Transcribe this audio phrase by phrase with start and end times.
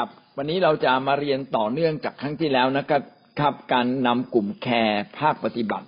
[0.00, 3.02] ครับ วันนี้เราจะมาเรียนต่อเนื่องจากครั้งที่แล้วนะครับ
[3.40, 5.86] ครับการนำกลุ่มแคร์ภาคปฏิบัติ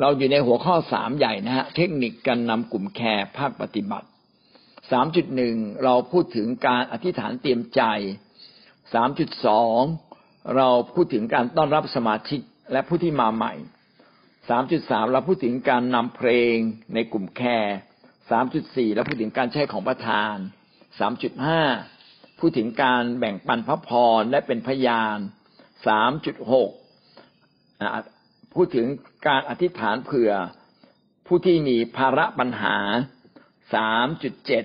[0.00, 4.06] เราอยู่ในหัวข้อสามใหญ่นะฮะเทคนิคการนำกลุ่มแคร์ภาคปฏิบัติ
[4.90, 7.82] สามจุดหนึ่งเราพูดถึงการอธิษฐานเตรียมใจ
[8.94, 9.80] สามจุดสอง
[10.56, 12.40] เราพูดถึงการต้อนรับสมาชิก
[12.72, 13.52] และผู้ที่มาใหม่
[14.48, 16.54] สามจุดสามเราพูดถึงการนำเพลง
[16.94, 17.76] ในกลุ่มแคร์
[18.30, 20.34] สามจุดสี่เราพูดถึงการใช้ของประทาน
[20.98, 21.62] สามจุดห้า
[22.38, 25.18] พูดถึงการแบ่งปันพระพรและเป็นพยาน
[25.86, 26.70] สามจุดหก
[28.54, 28.86] พูดถึง
[29.26, 30.32] การอธิษฐานเผื่อ
[31.26, 32.76] ผู้ที่มีภาระปัญหา
[33.74, 34.64] สามจุดเจ็ด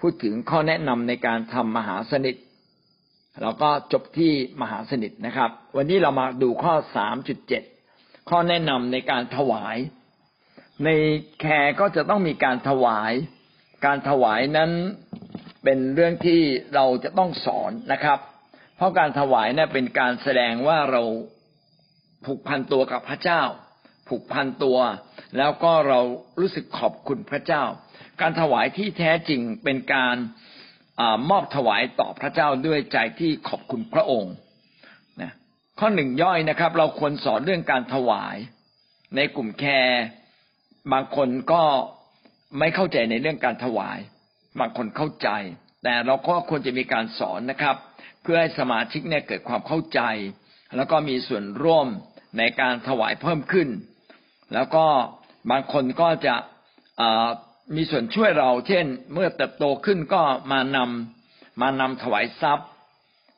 [0.00, 2.36] พูดถึงข้อแนะนำในการทำมหาสนิท
[3.40, 7.62] เราก็จบที่มหาสนิทนะครับ วันนี้เรามาดูข้อสามจุดเจ็ด
[8.30, 9.76] ข้อแนะนำในการถวาย
[10.84, 10.88] ใน
[11.40, 13.12] แคร์ก็จะต้องมีการถวาย
[13.86, 14.70] การถวายนั้น
[15.68, 16.40] เป็นเรื่องที่
[16.74, 18.18] เราจะต้องสอนนะครับ
[18.76, 21.02] เพราะการถวายเนี่ยเป็นการแสดงว่าเรา
[22.24, 23.42] ผูกพันตัวกับพระเจ้า
[24.08, 24.78] ผูกพันตัว
[25.38, 26.00] แล้วก็เรา
[26.40, 27.62] รู้สึกขอบคุณพระเจ้า
[28.20, 30.16] การถวายที่แท้จริงเป็นการ
[31.00, 34.34] อมอบถวายต่อพระเจ้าด้วยใจที่ขอบคุณพระองค์
[35.22, 35.32] นะ
[35.78, 38.36] ข้อหนึ่งย่อยนะครับ เราควรสอนเรื่องการถวาย
[39.16, 40.02] ในกลุ่มแคร์
[40.92, 41.62] บางคนก็
[42.58, 43.98] ไม่เข้าใจในเรื่องการถวาย
[44.60, 45.28] บางคนเข้าใจ
[45.82, 47.76] แต่เราก็ควรจะมีการสอนนะครับ
[48.22, 50.00] เพื่อให้สมาชิกเนี่ยเกิดความเข้าใจ
[50.76, 51.86] แล้วก็มีส่วนร่วม
[52.38, 53.68] ในการถวายเพิ่มขึ้น
[54.54, 54.86] แล้วก็
[55.50, 56.34] บางคนก็จะ
[57.76, 62.68] มีส่วนช่วยเรา เช่น เมื่อเติบโตขึ้นก็มานำมานำถวายทรัพย์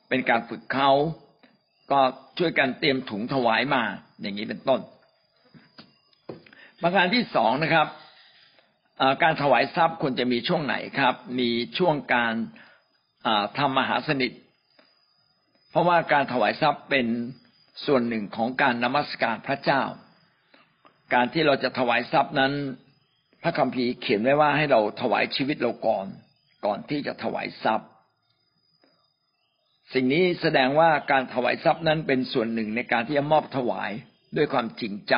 [0.09, 0.91] เป็นการฝึกเขา
[1.91, 1.99] ก็
[2.37, 3.83] ช่วยกันเตรียมถุงถวายมา
[4.21, 4.81] อย่างนี้เป็นต้น
[6.81, 7.87] ประการที่สองนะครับ
[9.23, 12.33] การถวายทรัพย์ควรจะมีช่วงไหนครับ มีช่วงการ
[13.57, 14.31] ทำมหาสนิท
[15.69, 17.07] เพราะว่าการถวายทรัพย์เป็น
[17.85, 19.83] ส่วนหนึ่งของการนมัสการพระเจ้า
[21.13, 22.53] การที่เราจะถวายทรัพย์นั้น
[23.43, 26.07] พระคัมภีร์เขียนไว้ว่าให้เราถวายชีวิตเราก่อน
[26.65, 27.89] ก่อนที่จะถวายทรัพย์
[29.93, 33.91] สิ่งนี้แสดงว่าการถวายทรัพย์นั้นเป็นส่วนหนึ่งในการที่จะมอบถวาย
[34.37, 35.15] ด้วยความจริงใจ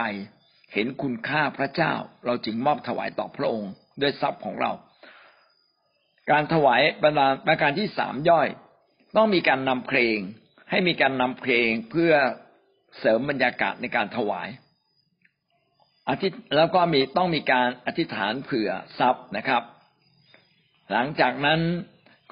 [0.73, 1.93] เห็นคุณค่าพระเจ้า
[2.25, 3.71] เราจึงมอบถวายต่อพระองค์
[4.01, 4.71] ด้วยทรัพย์ของเรา
[6.31, 8.47] การถวายบรรดาประการที่สามย่อย
[9.15, 10.17] ต้องมีการนำเพลง
[10.69, 12.13] ให้มีการนำเพลงเพื่อ
[12.99, 14.49] เสริมบรรยากาศในการถวาย
[16.07, 19.63] อาทิแล้วก็มีต้องมีการอธิษฐานเผื่อทรัพย์นะครับ
[20.91, 21.61] หลังจากนั้น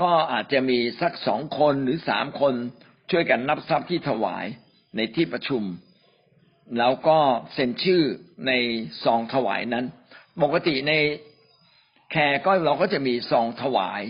[0.02, 2.54] ก็อาจจะมีสักสองคนหรือสามคน
[3.12, 4.46] ช่วยกันนับทรัพย์ที่ถวาย
[4.96, 5.64] ในที่ประชุม
[6.78, 7.18] แล้วก็
[7.54, 8.02] เซ็นชื่อ
[8.48, 8.52] ใน
[9.04, 9.86] ซองถวายนั้น
[10.42, 10.94] ปกติใน
[12.12, 14.02] แคร์ก็เราก็จะมีซองถวาย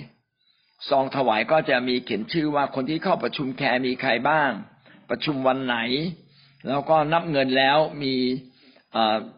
[0.89, 4.51] ซองถวายก็จะมีเขียนชื่อว่าคนที่เข้าประชุมแคร์มีใครบ้าง
[5.09, 5.77] ประชุมวันไหน
[6.67, 8.15] แล้วก็นับเงินแล้วมี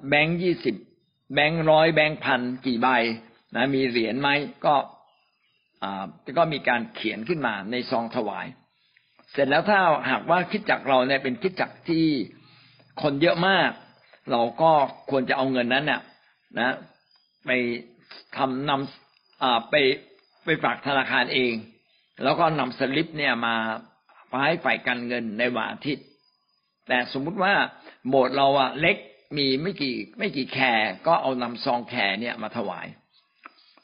[0.09, 0.75] แบงค์ยี่สิบ
[1.33, 2.87] แบงค์ร้อยแบงค์พันกี่ใบ
[3.55, 4.29] นะมีเหรียญไหม
[4.65, 4.75] ก็
[6.37, 8.45] ก็มีการเขียนขึ้นมาในซองถวาย
[9.31, 12.07] เสร็จแล้วถ้าหากว่าคิดจักเราเนี่ยเป็นคิดจักที่
[13.01, 13.69] คนเยอะมาก
[14.31, 14.71] เราก็
[15.09, 16.01] ควรจะเอาเงินนั้นเนี่ย
[16.59, 16.69] นะ
[17.45, 17.49] ไป
[18.37, 19.75] ทำนำไป
[20.45, 21.53] ไปฝากธนาคารเอง
[22.23, 23.55] แล้วก็นำสลิปเนี่ยมา
[24.45, 26.05] ให้ฝ่ายการเงินในวันอาทิตย์
[26.87, 27.53] แต่สมมุติว่า
[28.09, 28.97] โบสถ์เราอะเล็ก
[29.37, 32.87] มีไม่กี่ไม่กี่แคร์ก็เอานำซองแคร์เนี่ยมาถวาย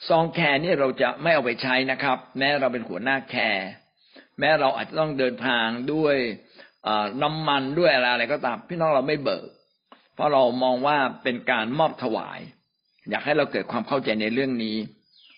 [0.07, 3.67] ซองแคร์นี่เราจะไม่เอาไปใช้นะครับ แม้เราเป็นหัวหน้าแคร์
[4.39, 6.15] แม้เราอาจจะต้องเดินทางด้วย
[7.23, 9.47] น้ำมันด้วยอะไรอะไรก็ตาม พี่น้องเราไม่เบิก
[10.15, 12.39] เพราะเรามองว่าเป็นการมอบถวาย
[13.09, 14.77] อยากให้เราเกิดความเข้าใจในเรื่องนี้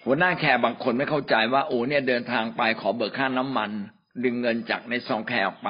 [0.05, 3.71] หัวหน้าแคร์บางคนไม่เข้าใจว่าโอ้เนี่ยเดินทางไปขอเบิกค่าน้ำมัน
[4.23, 5.69] ดึงเงินจากในซองแคร์ออกไป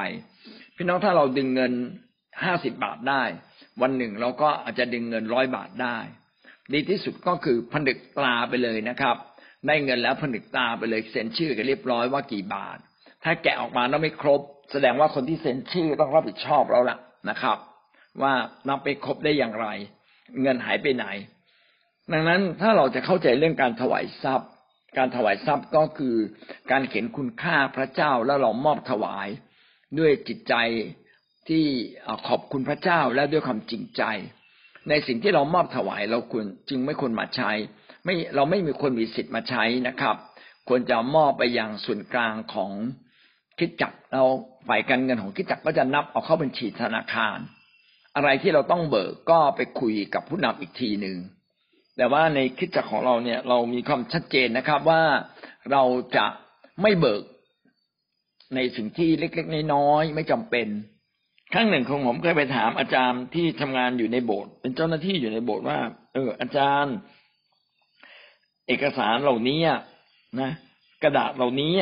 [0.76, 1.74] พี่น้องถ้าเราดึงเงิน
[2.44, 3.24] ห้าสิบบาทได้
[3.82, 5.98] วันหนึ่งเราก็อาจจะดึงเงินร้อยบาทได้
[6.74, 9.16] ดีที่สุดก็คือผนึกตราไปเลยนะครับ
[9.68, 12.78] ได้เงินแล้วผนึกตาไปเลยเซ็นชื่อกันเรียบร้อยว่ากี่บาท
[13.24, 14.42] ถ้าแกะออกมาแล้วไม่ครบ
[14.72, 16.98] แสดงว่าคนที่เซ็นชื่อต้องรับผิดชอบแล้วล่ะ
[17.30, 17.58] นะครับ
[18.22, 18.34] ว่า
[18.68, 19.68] นับไปครบได้อย่างไร
[20.42, 21.06] เงินหายไปไหน
[22.14, 24.50] ดังนั้นถ้าเราจะเข้าใจเรื่องการถวายทรัพย์
[24.98, 26.16] การถวายทรัพย์ก็คือ
[26.72, 29.28] การเห็นคุณค่าพระเจ้าแล้วเรามอบถวาย
[30.00, 30.56] ด้วยจิตใจ
[31.50, 31.66] ที่
[32.28, 34.04] ขอบคุณพระเจ้าและด้วยความจริงใจ
[34.90, 37.52] ในสิ่งที่เรามอบถวายเราควรจึงไม่ควรมาใช้
[38.06, 40.16] ไม่เราไม่มีคนมีสิทธิ์มาใช้นะครับ
[40.68, 42.72] ควรจะมอบไปยังส่วนกลางของ
[43.60, 44.24] คิดจักเรา
[44.68, 47.38] ฝ่ายการเงินของคิดจักก็จะนับเอาเข้าบัญชีธนาคาร
[48.16, 51.18] อะไรที่เราต้องเบิกก็ไปคุยกับผู้นำอีกทีหนึ่ง
[51.98, 55.04] แต่ว่าในคิดจักของเราเนี่ย เรามีความชัดเจนนะครับว่า
[55.72, 55.84] เรา
[56.16, 56.26] จะ
[56.82, 57.24] ไม่เบิก
[58.56, 60.68] ในสิ่งที่เล็กๆน้อยๆไม่จำเป็น
[61.54, 65.80] ครั้งหนึ่งของผมเคยไปถามอาจารย์ที่ทำงานอยู่ในโบสถ์เป็นเจ้าหน้าที่อยู่ในโบสถ์ว่า
[66.14, 66.96] เออ อาจารย์
[68.68, 69.62] เอกสารเหล่านี้
[70.42, 70.52] นะ
[71.04, 71.74] กระดาษเหล่านี้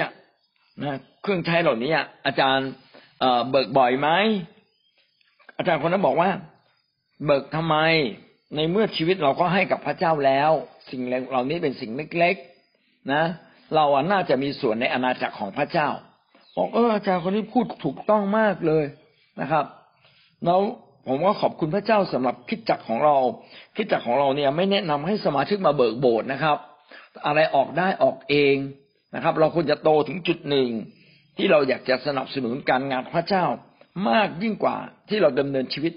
[0.83, 1.91] นะเครื่องใช้เหล่านี้
[2.25, 2.69] อาจารย์
[3.50, 4.09] เบิกบ่อยไหม
[5.57, 6.29] อาจารย์คนนั้นบอกว่า
[7.25, 7.77] เบิกทำไม
[8.56, 10.51] ในเมื่อชีวิตเราก็ให้กับพระเจ้าแล้ว
[10.89, 13.24] สิ่งเหล่านี้เป็นสิ่งเล็กๆนะ
[13.75, 15.89] เราอะน่าจะมีส่วนในอาณาจักรของพระเจ้า
[16.56, 18.85] บอกเอออาจารย์คนนี้พูดถูกต้องมากเลย
[19.41, 19.65] นะครับ
[20.45, 20.62] แล้ว
[21.07, 23.15] ผมก็ขอบคุณพระเจ้าสำหรับคิดจักของเรา
[23.75, 26.57] คิดจักของเราเนี่ย ไม่แนะนำให้สมาชิกมาเบิกโบสถ์นะครับ
[27.25, 28.56] อะไรออกได้ออกเอง
[29.17, 30.69] นะครับ เราควรจะโตถึงจุดหนึ่ง
[31.37, 33.45] ที่เราอยากจะสนับสนุนการงานพระเจ้า
[34.09, 34.77] มากยิ่งกว่า
[35.09, 35.93] ที่เราดำเนินชีวิต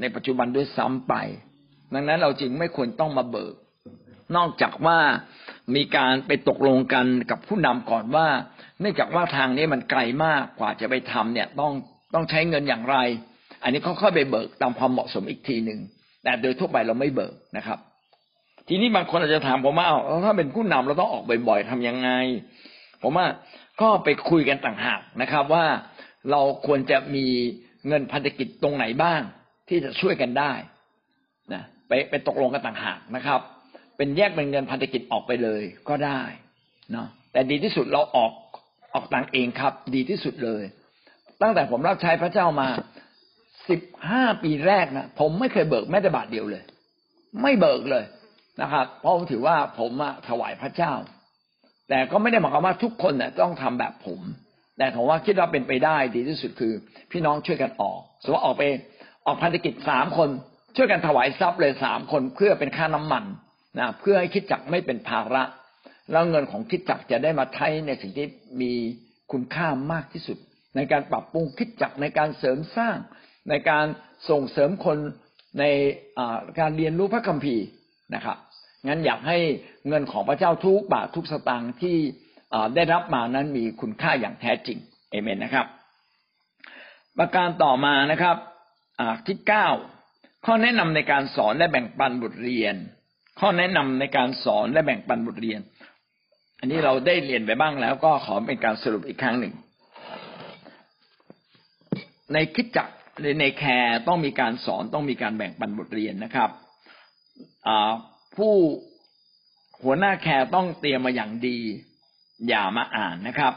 [0.00, 1.14] ในปัจจุบันด้วยซ้ำไป
[1.94, 3.54] ดังนั้นเราจึงไม่ควรต้องมาเบิก
[4.36, 4.98] นอกจากว่า
[5.74, 8.26] มีการไปตกลงกันกับผู้นำก่อนว่า
[8.80, 11.72] เนื่องจากว่าทางนี้มันไกลมากกว่าจะไปทำเนี่ยต้อง
[12.14, 12.96] ต้องใช้เงินอย่างไร
[13.62, 15.80] อันนี้เขาค่อยไปเบิกตามความเหมาะสมอีกทีหนึ่ง
[16.22, 17.78] แต่โดยทั่วไปเราไม่เบิกนะครับ
[18.68, 22.10] ทีนี้บางคนอาจจะถามผมว่าเอาถ้าเป็นผู้นำเราต้องออกบ่อยๆทำยังไง
[23.04, 23.28] ผมว่า
[23.80, 25.64] ก็ไปคุยกันต่างหากนะครับ ว่า
[26.30, 27.26] เราควรจะมี
[27.88, 29.20] เงินพันธกิจตรงไหนบ้าง
[29.68, 30.52] ที่จะช่วยกันได้
[31.52, 33.40] นะไปไปตกลงกันต่างหากนะครับ
[33.96, 36.20] เป็นแยกเป็นเงินพันธกิจออกไปเลยก็ได้
[36.92, 38.32] เนาะแต่ดีที่สุดเราออก
[38.94, 40.62] ออกตังเองครับ ดีที่สุดเลย
[41.42, 42.68] ตั้งแต่ผมรับใช้พระเจ้ามา
[43.70, 46.62] สิบห้าปีแรกนะผมไม่เคยเบิกแม้แต่บาทเดียวเลย
[47.42, 48.04] ไม่เบิกเลย
[48.62, 49.90] นะครับ เพราะผมถือว่าผม
[50.28, 50.92] ถวายพระเจ้า
[51.88, 54.20] แต่ก็ไม่ได้หมายความว่าทุกคนเนี่ยต้องทำแบบผม
[54.78, 56.72] แต่ผมว่าคิดว่าเป็นไปได้ดีที่สุดคือ
[57.10, 58.62] พี่น้องช่วยกันออกสมมติออกไป
[59.26, 60.28] ออกพันธกิจสามคน
[60.76, 63.24] ช่วยกันถวายทรัพย์เลยสามคนเพื่อเป็นค่าน้ำมัน
[63.78, 65.42] นะเพื่อให้คิดจักไม่เป็นภาระ
[66.12, 68.28] แล้วเงินของคิดจักจะได้มาใช้ในสิ่งที่
[68.60, 68.72] มี
[69.32, 70.38] คุณค่ามากที่สุด
[70.76, 72.96] ในการปรับปรุงคิดจักในการเสริมสร้าง
[73.50, 73.86] ในการ
[74.30, 74.98] ส่งเสริมคน
[75.60, 75.64] ใน
[76.60, 77.64] การเรียนรู้พระคัมภีร์
[78.14, 78.38] นะครับ
[78.86, 79.38] งั้นอยากให้
[79.88, 81.96] เงินของพระเจ้าทุกบาททุกสตางค์ที่
[82.74, 84.78] ได้รับมานั้นมีคุณค่าอย่างแท้จริง
[85.10, 85.66] เอเมนนะครับ
[87.18, 88.36] ประการต่อมานะครับ
[89.26, 89.66] ที่เก้า
[90.46, 92.74] ข้อแนะนำในการสอนและแบ่งปันบทเรียน
[93.40, 95.60] ข้อแนะนำในการสอนและแบ่งปันบทเรียน
[96.60, 99.52] อันนี้เราได้เรียนไปบ้างแล้วก็ขอเป็นการสรุปอีกครั้งหนึ่ง
[102.32, 102.88] ในคิดจัก
[103.40, 106.50] ในแคร์ต้องมีการสอนต้องมีการแบ่งปันบทเรียนนะครับ
[108.38, 108.54] ผู้
[109.84, 111.58] หัวหน้าแคร์ต้องเตรียมมาอย่างดี
[112.48, 113.54] อย่ามาอ่านนะครับ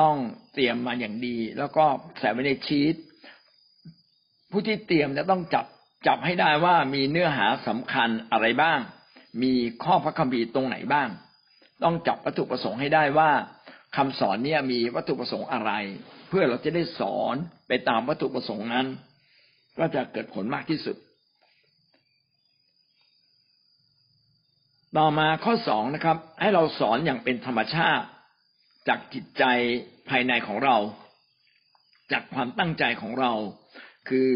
[0.00, 0.16] ต้อง
[0.54, 1.84] เตรียมมาอย่างดี แล้วก็
[2.18, 2.94] ใส่ไว้ในชีต
[4.50, 5.66] ผู้ที่เตรียมจะต้องจับ
[6.06, 8.78] จับให้ได้ว่ามีเนื้อหาสำคัญอะไรบ้าง
[9.42, 9.52] มี
[9.84, 11.08] ข้อพระคัมภีร์ตรงไหนบ้าง
[11.82, 13.30] ต้องจับวัตถุประสงค์ให้ได้ว่า
[13.96, 15.72] คำสอนเนี่ยมีวัตถุประสงค์อะไร
[16.28, 17.36] เพื่อเราจะได้สอน
[17.68, 18.86] ไปตามวัตถุประสงค์นั้น
[19.78, 20.96] ก็จะเกิดผลมากที่สุด
[24.98, 28.06] ต่อมาข้อสองนะครับ ให้เราสอนอย่างเป็นธรรมชาติ
[28.88, 29.44] จากจิตใจ
[30.08, 30.76] ภายในของเรา
[32.12, 33.32] จากความตั้งใจของเรา
[34.08, 34.28] คือ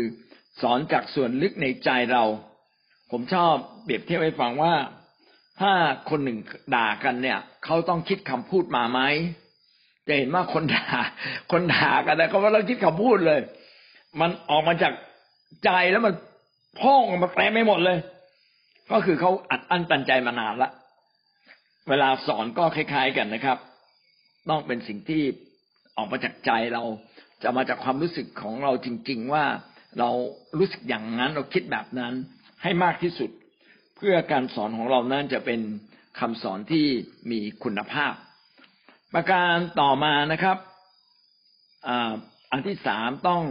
[0.60, 2.24] สอนจากส่วนลึกในใจเรา
[3.10, 4.74] ผมชอบเปรียบเทียบให้ฟังว่า
[5.60, 5.72] ถ้า
[6.10, 6.38] คนหนึ่ง
[6.74, 9.00] ด่ากันเนี่ย เขาต้องคิดคำพูดมาไหม
[10.06, 10.86] จะเห็นว่าคนด่า
[11.52, 13.40] คนด่ากันนะเขาว่าเราคิดคำพูดเลย
[14.20, 14.92] มันออกมาจาก
[15.64, 16.14] ใจแล้วมัน
[16.80, 17.98] พ่องออกมาแปลไม่หมดเลย
[18.90, 20.70] ก็คือเขาอัดอั้นตันใจมานานละ
[21.88, 23.58] เวลาสอนก็คล้าย ๆกันนะครับ
[24.48, 25.22] ต้องเป็นสิ่งที่
[25.96, 26.82] ออกมาจากใจเรา
[27.42, 29.44] จะมาจากความรู้สึกของเราจริง ๆ ว่า
[29.98, 30.10] เรา
[30.58, 32.14] รู้สึกอย่างนั้นเราคิดแบบนั้น
[32.62, 33.30] ให้มากที่สุด
[33.96, 35.60] เพื่อการสอนของเรานั้นจะเป็น
[36.18, 36.86] คำสอนที่
[37.30, 38.12] มีคุณภาพ
[39.14, 40.56] ประการต่อมานะครับ
[42.50, 43.42] อันที่สามต้อง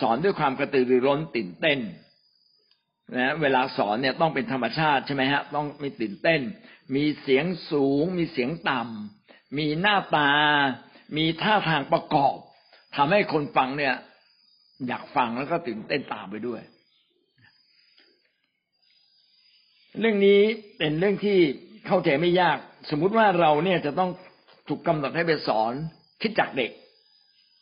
[0.00, 1.78] สอนด้วยความกระตือรือร้นตื่นเต้น
[3.16, 6.40] นะเวลาสอนเนี่ยต้องเป็นธรรมชาติใช่ไหมฮะต้องมีตื่นเต้น
[6.94, 10.30] มีเสียงสูง มีเสียงต่ำมีหน้าตา
[11.16, 12.36] มีท่าทางประกอบ
[12.96, 13.94] ทำให้คนฟังเนี่ย
[14.86, 16.60] อยากฟังแล้วก็ตื่นเต้นตามไปด้วย
[20.00, 20.40] เรื่องนี้
[20.78, 21.38] เป็นเรื่องที่
[21.86, 22.58] เข้าใจไม่ยาก
[22.90, 24.10] สมมุติว่าเราเนี่ยจะต้อง
[24.68, 25.72] ถูกกำหนดให้ไปสอน
[26.22, 26.70] คิดจักเด็ก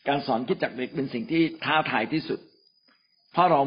[0.09, 2.41] การสอนคิดจักเด็กเป็นสิ่งที่ท้าทายที่สุด
[3.33, 3.61] เพราะเรา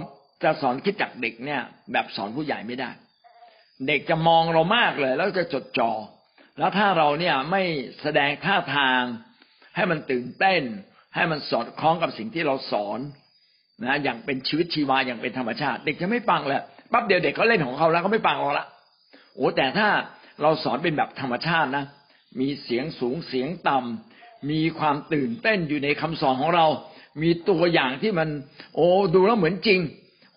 [0.44, 2.90] จะสอนคิดจักเด็กเนี่ย แบบสอนผู้ใหญ่ไม่ได้
[3.88, 5.92] เด็กจะมองเรามากเลย แล้วจะจดจอ่อ
[6.60, 7.62] แล้วถ้าเราเนี่ยไม่
[8.02, 9.02] แสดงท่าทาง
[9.76, 10.62] ให้มันตื่นเต้น
[11.16, 13.00] ให้มันสอดคล้องกับสิ่งที่เราสอน
[13.86, 18.68] นะอย่างเป็นชีวิตชีวาอย่างเป็นธรรมชาติ เด็กจะไม่ฟังเลยปั๊บเดียวเด็กเขาเล่นของเขาแล้วเขาไม่ฟังเราละ
[19.36, 19.90] โอ้แต่ถ้า
[20.42, 21.86] เราสอนเป็นแบบธรรมชาตินะ
[22.40, 26.66] มีเสียงสูงเสียงต่ำมีความตื่นเต้นอยู่ในคำสอนของเรา
[27.22, 28.30] มีตัวอย่างที่มัน
[28.76, 29.80] โอ้ดูแล้วเหมือนจริง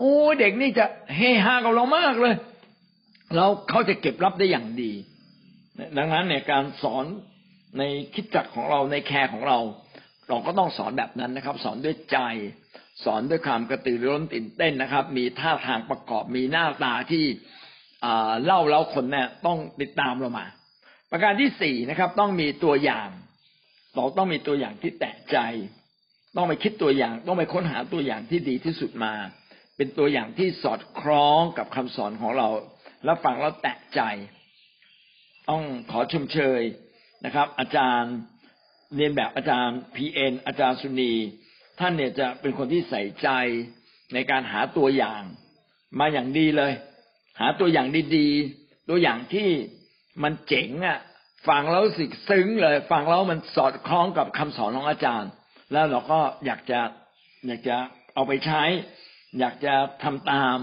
[0.04, 2.35] โอ้เด็กนี่จะเฮฮากับเรามากเลย
[3.37, 4.92] เราเขาจะเก็บรับได้อย่างดี
[5.97, 7.04] ดังนั้นเนี่ยการสอน
[7.78, 7.82] ใน
[8.14, 9.59] คิดจักของเราในแคร์ของเรา
[10.28, 12.18] เราก็ต้องสอนแบบนั้นนะครับ สอนด้วยใจ
[13.04, 17.25] สอนด้วยความกระตือรือร้นตื่นเต้นนะครับ มีท่าทางประกอบมีหน้าตาที่
[18.44, 20.47] เล่าแล้วคนเนี่ยต้องติดตามเรามา
[21.11, 23.09] ประการที่สี่นะครับ ต้องมีตัวอย่าง
[23.94, 25.38] เราต้องมีตัวอย่างที่แตะใจ
[26.37, 29.12] ต้องไปคิดตัวอย่าง ต้องไปค้นหาตัวอย่างที่ดีที่สุดมา
[29.76, 32.49] เป็นตัวอย่างที่สอดคล้องกับคำสอนของเรา
[33.05, 34.00] แล้วฟังแล้วแตะใจ
[35.49, 36.62] ต้องขอชมเชย
[37.25, 38.12] นะครับ อาจารย์
[38.97, 41.12] เรียนแบบอาจารย์พีเอ็นอาจารย์สุนี
[41.79, 43.29] ท่านเนี่ยจะเป็นคนที่ใส่ใจ
[44.14, 45.23] ในการหาตัวอย่าง
[45.99, 46.73] มาอย่างดีเลย
[47.41, 49.49] หาตัวอย่างดีๆ ตัวอย่างที่
[50.23, 50.99] มันเจ๋งอะ
[51.49, 55.31] ฟังแล้วสิซึ้งเลยฟังแล้วมันสอดคล้องกับคำสอนของอาจารย์
[55.73, 56.81] แล้วเราก็อยากจะ
[57.47, 57.76] อยากจะ
[58.14, 58.62] เอาไปใช้
[59.38, 59.74] อยากจะ
[60.04, 60.56] ทำตาม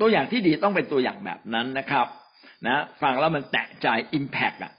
[0.00, 2.06] ตัวอย่างที่ดีต้องเป็นตัวอย่างแบบนั้นนะครับ
[2.66, 4.72] นะฟังแล้วมันแตะใจอิมแพกอะ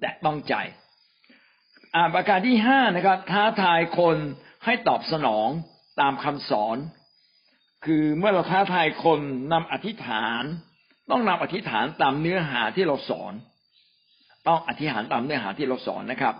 [0.00, 0.54] แตะต้องใจ
[1.94, 4.16] อ่าประการที่ห้านะครับ ท้าทายคน
[4.64, 5.48] ให้ตอบสนอง
[6.00, 6.76] ตามคำสอน
[7.84, 9.20] คือเมื่อเราท้าทายคน
[9.52, 10.42] นำอธิษฐาน
[11.10, 13.32] ต้องนำอธิษฐานตามเนื้อหาที่เราสอน
[14.46, 16.34] ต้องอธิษฐานตามเนื้อหาที่เราสอนนะครับ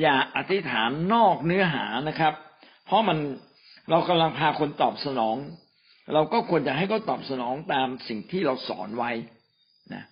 [0.00, 2.34] อย่าอธิษฐานนอกเนื้อหานะครับ
[2.86, 3.18] เพราะมัน
[3.90, 5.36] เรากำลังพาคนตอบสนอง
[6.14, 9.10] เราก็ควรจะให้เขาตอบสนองตามสิ่งที่เราสอนไว้
[9.94, 10.02] นะ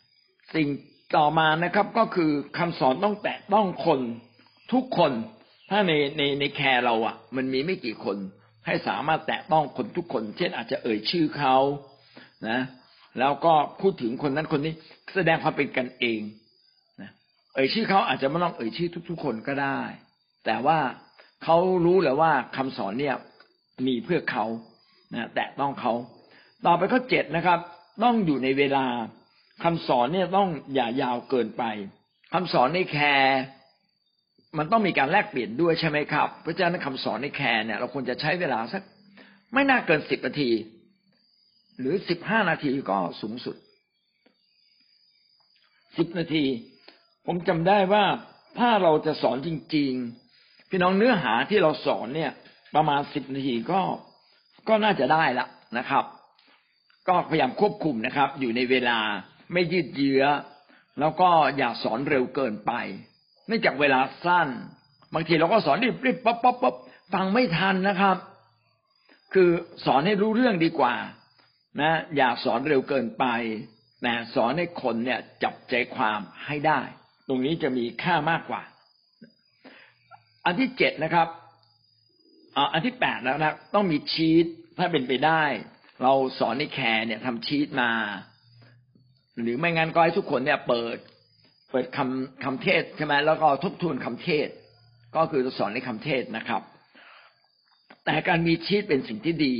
[0.55, 0.69] สิ่ง
[1.17, 4.01] ต่อมานะครับก็คือคำสอนต้องแตะต้องคน
[4.73, 5.13] ทุกคน
[5.71, 8.17] ถ้าในในในแคร์เราอะ มันมีไม่กี่คน
[8.67, 11.57] ให้สามารถแตะต้องคนทุกคน เช่นอาจจะเอ่ยชื่อเขา
[12.49, 12.59] นะ
[13.19, 14.75] แล้วก็พูดถึงคนนั้นคนนี้
[15.15, 16.21] แสดงความเป็นกันเอง
[17.01, 17.11] นะ
[17.55, 19.81] เอ่ยชื่อเขาอาจจะไม่ต้องเอ่ยชื่อทุก ๆ คนก็ได้
[20.45, 20.79] แต่ว่า
[21.45, 23.17] เขารู้แล้วว่าคำสอนเนี่ย
[23.87, 24.45] มีเพื่อเขา
[25.15, 25.93] นะแตะต้องเขา
[26.67, 27.59] ต่อไปข้อเจ็ดนะครับ
[28.03, 28.87] ต้องอยู่ในเวลา
[29.65, 31.63] คำสอนเนี่ยต้องอย่ายาวเกินไป
[32.33, 33.39] คำสอนในแคร์
[34.59, 38.83] มันต้องมีการแลกเปลี่ยนด้วยใช่ไหมครับ พระฉะนั้นคำสอนในแคร์เนี่ยเราควรจะใช้เวลาสัก
[39.55, 40.51] ไม่น่าเกินสิบนาที
[41.79, 43.57] หรือสิบห้านาทีก็สูงสุด
[45.99, 46.45] สิบนาที
[47.27, 48.05] ผมจำได้ว่า
[48.59, 49.93] ถ้าเราจะสอนจริง
[50.31, 52.33] ๆ พี่น้องเนื้อหาที่เราสอนเนี่ย
[52.75, 53.81] ประมาณสิบนาทีก็
[54.69, 55.47] ก็น่าจะได้ละ
[55.79, 56.05] นะครับ
[57.09, 58.99] ก็พยายามควบคุมนะครับ อยู่ในเวลา
[59.53, 60.25] ไม่ยืดเยื้อ
[61.01, 62.73] แล้วก็อย่าสอนเร็วเกินไป
[63.47, 64.49] เนื่องจากเวลาสั้น
[65.15, 66.75] บางทีเราก็สอนรีบรีบป๊บป๊บป๊บ
[67.15, 68.17] ฟังไม่ทันนะครับ
[69.35, 69.51] คือ
[69.87, 70.95] สอนให้รู้เรื่องดีกว่า
[71.81, 73.25] นะ อย่าสอนเร็วเกินไป
[74.07, 76.81] นะสอนให้คนเนี่ยจับใจความให้ได้
[77.29, 78.63] ตรงนี้จะมีค่ามากกว่า
[80.45, 81.29] อันที่เจ็ดนะครับ
[82.73, 84.47] อันที่แปดแล้วนะต้องมีชีต
[84.79, 85.45] ถ้าเป็นไปได้
[86.03, 87.91] เราสอนในแคร์เนี่ยทำชีตมา
[89.41, 90.97] หรือไม่งั้นก็ให้ทุกคนเนี่ยเปิด
[91.71, 94.49] เปิดคำคำเทศใช่ไหมแล้วก็ทบทวนคำเทศ
[95.17, 96.63] ก็คือสอนในคำเทศนะครับ
[98.05, 99.55] แต่การมีชีตเป็นสิ่งที่ดี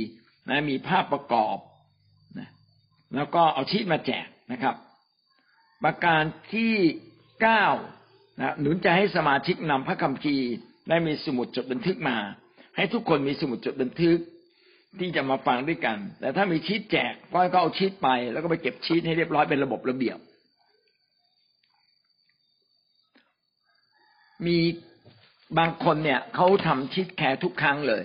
[0.49, 1.57] นะมีภาพประกอบ
[2.39, 2.49] นะ
[3.15, 4.75] แล้วก็เอาชีตมาแจกนะครับ
[5.83, 6.23] ประการ
[6.53, 6.73] ที่
[7.41, 7.65] เก้า
[8.39, 10.49] นะหนุนใจให้สมาชิกนำพระคัมภีร์
[10.89, 12.17] ได้มีสมุดจดบันทึกมา
[12.75, 14.17] ให้ทุกคนมีสมุดจดบันทึก
[14.99, 20.17] ที่จะมาฟังด้วยกัน แต่ถ้ามีชีตแจกก็ก็เอาชีตไป แล้วก็ไปเก็บชีตให้เรียบร้อยเป็นระบบระเบียบ
[24.45, 24.57] มี
[25.57, 28.03] บางคนเนี่ยเขาทำชีตแคร์ทุกครั้งเลย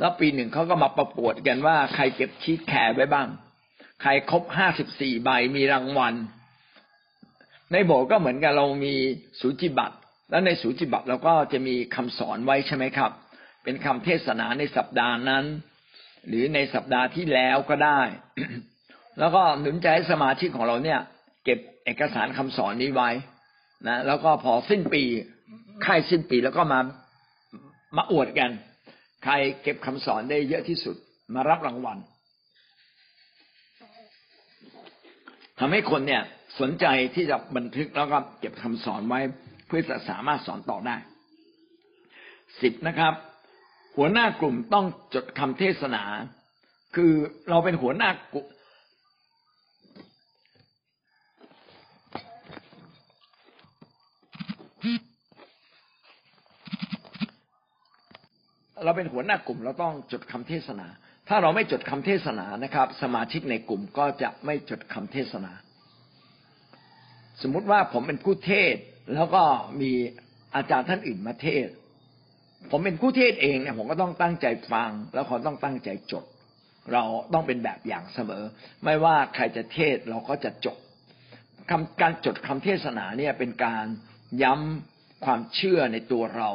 [0.00, 3.28] แล้วปีหนึ่งเขาก็มาประกวดกันว่าใครเก็บชีตแคร์ไว้บ้าง
[4.02, 6.14] ใครครบห้าสิบสี่ใบมีรางวัล
[7.72, 8.94] ในโบสถ์ก็เหมือนกันเรามี
[9.40, 9.96] สูจิบัตร
[10.30, 13.10] แล้วในสูจิบัตรเราก็จะมีคำสอนไว้ใช่ไหมครับ
[13.64, 15.44] เป็นคำเทศนาในสัปดาห์นั้น
[16.28, 18.00] หรือในสัปดาห์ที่แล้วก็ได้
[19.18, 21.00] แล้วก็หนุนใจสมาชิกของเราเนี่ย
[21.44, 23.10] เก็บเอกสารคำสอนนี้ไว้
[23.88, 25.02] นะแล้วก็พอสิ้นปี
[25.84, 26.80] ค่ายสิ้นปีแล้วก็มา
[27.96, 28.50] มาอวดกัน
[29.24, 30.96] ใครเก็บคำสอนได้เยอะที่สุด
[31.34, 31.98] มารับรางวัล
[35.58, 36.22] ทำให้คนเนี่ย
[36.60, 39.20] สนใจที่จะบันทึกแล้วก็เก็บคำสอนไว้
[39.66, 40.96] เพื่อจะสามารถสอนต่อได้
[42.62, 43.14] สิบนะครับ
[43.96, 46.02] หัวหน้ากลุ่มต้องจดคำเทศนา
[46.96, 47.12] คือ
[47.50, 48.46] เราเป็นหัวหน้ากลุ่ม
[58.84, 60.86] เราเป็นหัวหน้ากลุ่มเราต้องจดคำเทศนา
[61.28, 65.52] ถ้าเราไม่จดคำเทศนานะครับ สมาชิกในกลุ่มก็จะไม่จดคำเทศนา
[67.42, 68.74] สมมุติว่าผมเป็นผู้เทศ
[69.14, 69.42] แล้วก็
[69.80, 69.92] มี
[70.54, 71.68] อาจารย์ท่านอื่นมาเทศ
[72.70, 76.24] ผมเป็นผู้เทศเองเนี่ยผมก็ต้องตั้งใจฟัง แล้วผมต้องตั้งใจจด
[76.92, 77.02] เรา
[77.32, 78.44] ต้องเป็นแบบอย่างเสมอ
[78.84, 80.76] ไม่ว่าใครจะเทศเราก็จะจด
[82.00, 83.86] การจดคำเทศนาเนี่ยเป็นการ
[84.42, 86.50] ย้ำความเชื่อในตัวเรา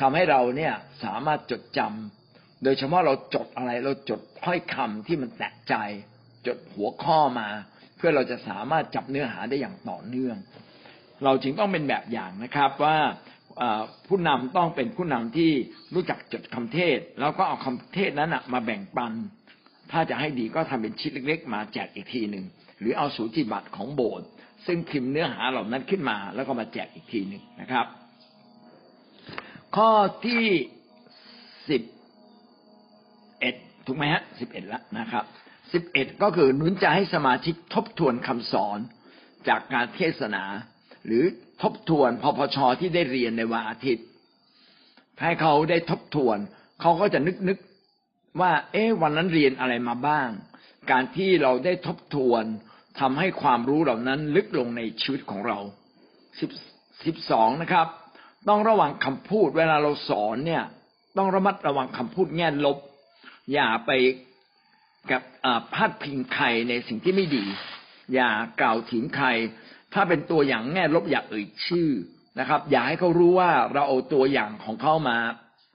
[0.00, 5.74] ทำให้เราเนี่ยสามารถจดจำโดยเฉพาะเราจดอะไร เราจดถ้อยคำที่มันแตะใจ
[6.46, 7.48] จดหัวข้อมา
[7.96, 10.36] เพื่อเราจะสามารถจับเนื้อหาได้อย่างต่อเนื่อง
[11.24, 12.96] เราจึงต้องเป็นแบบอย่างนะครับว่า
[14.08, 15.50] ผู้นำต้องเป็นผู้นำที่
[15.94, 19.12] รู้จักจดคำเทศ แล้วก็เอาคำเทศนั้นมาแบ่งปัน
[19.92, 22.44] ถ้าจะให้ดีก็ทำเป็นชิ้นเล็ก ๆ มาแจกอีกทีหนึ่ง
[22.80, 24.26] หรือเอาสูติบัตรของโบสถ์
[24.66, 27.86] ซึ่งพิมพ์เนื้อหาเหล่านั้นขึ้นมา แล้วก็มาแจกอีกทีหนึ่งนะครับ
[29.76, 29.90] ข้อ
[30.26, 30.44] ที่
[31.68, 31.82] สิบ
[33.40, 33.54] เอ็ด
[33.86, 35.24] ถูกไหมฮะสิบเอ็ดละนะครับ
[35.72, 38.78] สิบเอ็ดก็คือหนุนใจให้สมาชิกทบทวนคำสอน
[39.48, 40.44] จากการเทศนา
[41.06, 41.24] หรือ
[41.62, 44.06] ทบทวนพพชที่ได้เรียนในวันอาทิตย์
[45.22, 46.38] ให้เขาได้ทบทวน
[46.80, 47.58] เขาก็จะนึกนึก
[48.40, 50.28] ว่า เอ๊ะวันนั้นเรียนอะไรมาบ้าง
[50.90, 52.44] การที่เราได้ทบทวน
[53.00, 55.58] ทำให้ความรู้เหล่านั้นลึกลงในชีวิตของเรา
[56.40, 56.50] สิบ
[57.06, 57.86] สิบสองนะครับ
[58.48, 60.64] ต้องระวังคำพูด เวลาเราสอนเนี่ย
[61.16, 62.78] ต้องระมัดระวังคำพูดแง่ลบ
[63.52, 63.90] อย่าไป
[65.10, 65.22] กับ
[65.74, 67.44] พาดพิงใครในสิ่งที่ไม่ดี
[68.14, 68.30] อย่า
[68.60, 69.28] กล่าวถึงใคร
[69.94, 71.90] ถ้าเป็นตัวอย่างแง่ลบอย่าเอ่ยชื่อ
[72.40, 75.18] นะครับ อย่าให้เขารู้ว่าเราเอาตัวอย่างของเขามา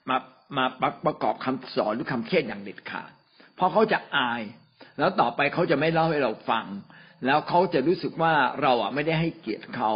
[0.09, 0.17] มา
[0.57, 0.65] มา
[1.05, 3.11] ประกอบคำสอนหรือคำเทศอย่างเด็ดขาด
[3.55, 4.41] เพราะเขาจะอาย
[4.99, 6.65] แล้วต่อไปเขาจะไม่เล่าให้เราฟัง
[7.25, 9.91] แล้วเขาจะรู้สึกว่าเราอะไม่ได้ให้เกียรติเขา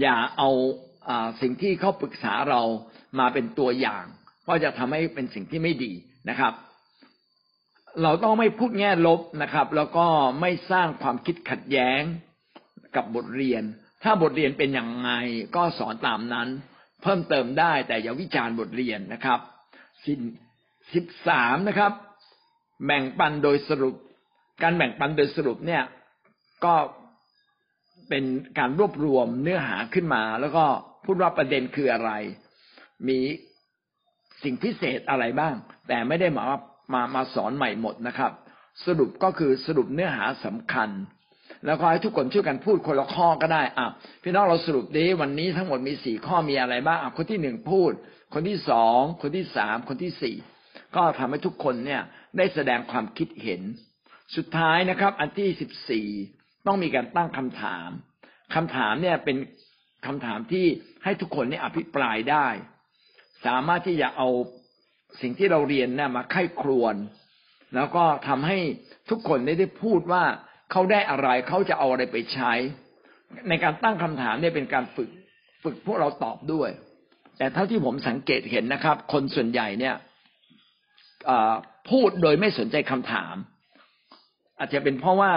[0.00, 0.50] อย่าเอา
[1.40, 2.62] สิ่งที่เขาปรึกษาเรา
[3.18, 4.04] มาเป็นตัวอย่าง
[4.42, 5.92] เพราะจะทำให้เป็นสิ่งที่ไม่ดี
[6.30, 6.52] นะครับ
[8.02, 10.06] เราต้องไม่พูดแง่ลบนะครับ แล้วก็
[10.40, 12.02] ไม่สร้างความคิดขัดแย้ง
[12.96, 13.62] กับบทเรียน
[14.02, 15.10] ถ้าบทเรียนเป็นอย่างไง
[15.56, 16.48] ก็สอนตามนั้น
[17.02, 19.40] เพิ่มเติมได้แต่อย่าวิจารณ์บทเรียนนะครับ
[20.04, 20.12] สิ
[20.94, 21.92] สิบสามนะครับ
[22.86, 23.94] แบ่งปันโดยสรุป
[24.62, 25.82] การแบ่งปันโดยสรุปเนี่ย
[26.64, 26.74] ก็
[28.08, 28.24] เป็น
[28.58, 30.64] การรวบรวมเนื้อหาขึ้นมา แล้วก็
[31.04, 32.10] พูดว่าประเด็นคืออะไร
[33.08, 33.18] มี
[34.42, 35.54] สิ่งพิเศษอะไรบ้าง
[35.88, 36.60] แต่ไม่ได้หมายว่า
[36.92, 38.32] มามาสอนใหม่หมดนะครับ
[38.86, 40.88] สรุปก็คือสรุปเนื้อหาสำคัญ
[41.66, 43.88] แล้วก็ให้ทุกคนช่วยกันพูดคนละข้อก็ได้อะ
[44.22, 47.92] พี่น้องเราสรุปดีวันนี้ทั้งหมดมีสี่ข้อมีอะไรบ้างอะคนที่หนึ่งพูด
[48.34, 50.36] คนที่สองคนที่สามคนที่สี่
[50.96, 52.02] ก็ทำให้ทุกคนเนี่ย
[52.36, 53.62] ได้แสดงความคิดเห็น
[54.36, 56.08] สุดท้ายนะครับ อันที่สิบสี่
[56.66, 57.88] ต้องมีการตั้งคำถาม
[58.54, 59.36] คำถามเนี่ยเป็น
[60.06, 60.66] คำถามที่
[61.04, 62.48] ให้ทุกคนเนี่ยอภิปรายได้
[63.46, 64.28] สามารถที่จะเอา
[65.20, 66.94] สิ่งที่เราเรียนเนะมาไข้ครวน
[67.74, 68.58] แล้วก็ทำให้
[69.10, 70.24] ทุกคนได้ได้พูดว่า
[70.70, 72.52] เขาได้อะไรเขาจะเอาอะไรไปใช้
[73.48, 75.10] ในการตั้งคำถามเนี่ยเป็นการฝึก
[75.62, 76.70] ฝึกพวกเราตอบด้วย
[77.38, 79.94] แต่เท่าที่ผมสังเกตเห็นนะครับ คนส่วนใหญ่เนี่ย
[81.90, 83.34] พูดโดยไม่สนใจคำถาม
[84.58, 85.32] อาจจะเป็นเพราะว่า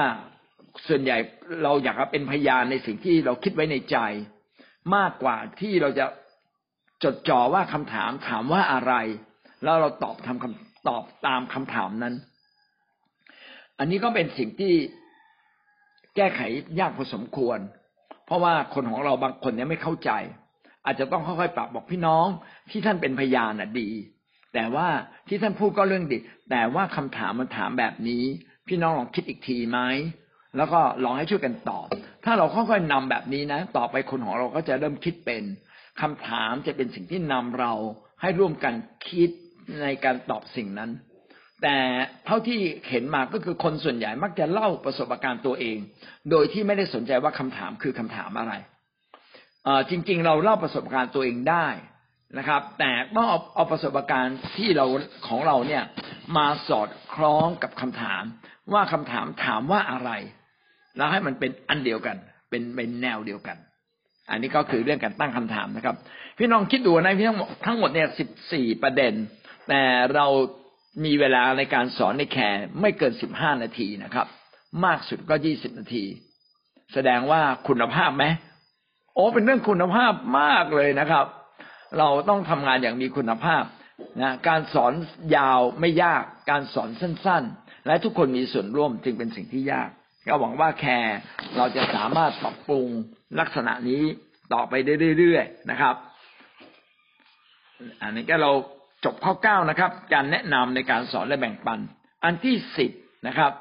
[0.87, 1.17] ส่วนใหญ่
[1.63, 3.97] เราอยากเป็นพยานในสิ่งที่เราคิดไว้ในใจ
[4.95, 6.05] มากกว่าที่เราจะ
[7.03, 8.93] จดจ่อว่าคำถามถามว่าอะไร
[9.63, 12.15] แล้วเราตอบทำคำตอบตามคำถามนั้น
[13.79, 14.73] อันนี้ก็เป็นสิ่งที่
[16.15, 16.41] แก้ไข
[16.79, 17.59] ยากพอสมควร
[18.25, 20.11] เพราะว่าคนของเราบางคนเนี่ยไม่เข้าใจ
[20.85, 22.27] อาจจะต้องค่อยๆปรับบอกพี่น้อง
[22.71, 23.89] ที่ท่านเป็นพยานน่ะดี
[24.53, 24.87] แต่ว่า
[25.27, 26.17] ที่ท่านพูดก็เรื่องดี
[26.51, 28.23] แต่ว่าคำถามมันถามแบบนี้
[28.67, 29.79] พี่น้องลองคิดอีกทีไหม
[30.57, 31.87] แล้วก็ลองให้ช่วยกันตอบ
[32.25, 35.43] ถ้าเราค่อยๆนำแบบนี้นะ ต่อไปคนของเราก็จะเริ่มคิดเป็น
[36.01, 37.73] คำถามจะเป็นสิ่งที่นำเรา
[38.21, 38.73] ให้ร่วมกัน
[39.09, 39.29] คิด
[39.81, 40.91] ในการตอบสิ่งนั้น
[41.63, 41.77] แต่
[42.25, 45.77] เท่าที่เห็นมาก็คือคนส่วนใหญ่มักจะเล่าประสบการณ์ตัวเอง
[46.31, 48.53] โดยที่ไม่ได้สนใจว่าคำถามคือคำถามอะไร
[49.89, 51.67] จริง ๆ เราเล่าประสบการณ์ตัวเองได้
[52.37, 54.85] นะครับ แต่ต้องเอาเอาประสบการณ์ที่เรา
[55.27, 55.83] ของเราเนี่ย
[56.37, 58.23] มาสอดคล้องกับคำถาม
[58.73, 60.11] ว่าคำถามถามว่าอะไร
[60.97, 62.17] แล้วให้มันเป็นอันเดียวกัน
[62.49, 63.57] เป็นเป็นแนวเดียวกัน
[64.29, 65.95] อันนี้ก็คือเรื่องการตั้งคำถามนะครับ
[66.37, 69.13] พี่น้องคิดดูนะพี่ทั้งทั้งหมดเนี่ยสิบสี่ประเด็น
[69.69, 69.81] แต่
[70.15, 70.27] เรา
[71.05, 74.27] มีเวลาในการสอนในแคร์ไม่เกินสิบห้านาทีนะครับ
[74.85, 76.05] มากสุดก็ยี่สิบนาที
[76.93, 78.25] แสดงว่าคุณภาพไหม
[79.15, 81.25] โอ้เป็นเรื่องคุณภาพมากเลยนะครับ
[81.97, 83.63] เราต้องทำงานอย่างมีคุณภาพ
[84.21, 84.93] นะการสอน
[85.35, 89.89] ยาวไม่ยากการสอนสั้น ๆ และทุกคนมีส่วนร่วมจึงเป็นสิ่งที่ยาก
[90.27, 91.17] ก็หวังว่าแคร์
[91.57, 92.87] เราจะสามารถปรับปรุง
[93.39, 94.01] ลักษณะนี้
[94.53, 95.95] ต่อไปได้เรื่อยๆนะครับ
[98.01, 98.51] อันนี้ก็เรา
[99.05, 101.79] จบข้อเก้านะครับ การแนะนำในการสอนและแบ่งปัน
[102.23, 102.91] อันที่สิบ
[103.27, 103.51] นะครับ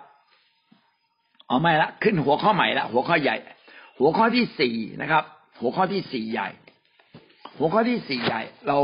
[1.47, 3.37] เอาไม่ละขึ้นหัวข้อใหม่ละหัวข้อใหญ่
[3.99, 5.25] หัวข้อที่สี่นะครับ
[5.61, 6.49] หัวข้อที่สี่ใหญ่
[7.59, 8.79] หัวข้อที่สี่ใหญ่ เรา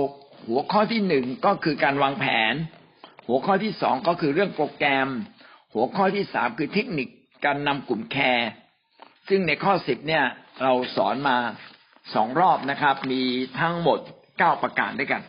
[0.49, 2.55] หัวข้อที่หนึ่งก็คือการวางแผน
[3.27, 5.09] หัวข้อที่สองก็คือเรื่องโปรแกรม
[5.75, 7.09] หัวข้อที่สามคือเทคนิค
[7.45, 8.49] การนำกลุ่มแคร์
[9.29, 10.25] ซึ่งในข้อสิบเนี่ย
[10.63, 11.37] เราสอนมา
[12.15, 13.23] สองรอบนะครับ มี
[13.61, 13.99] ทั้งหมด
[14.39, 15.23] เก้าประการด้วยกัน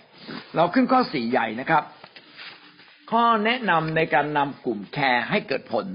[0.57, 1.83] เราขึ้นข้อสี่ใหญ่นะครับ
[3.11, 5.85] ข้อแนะนำในการนำกลุ่มแคร์ให้เกิดผล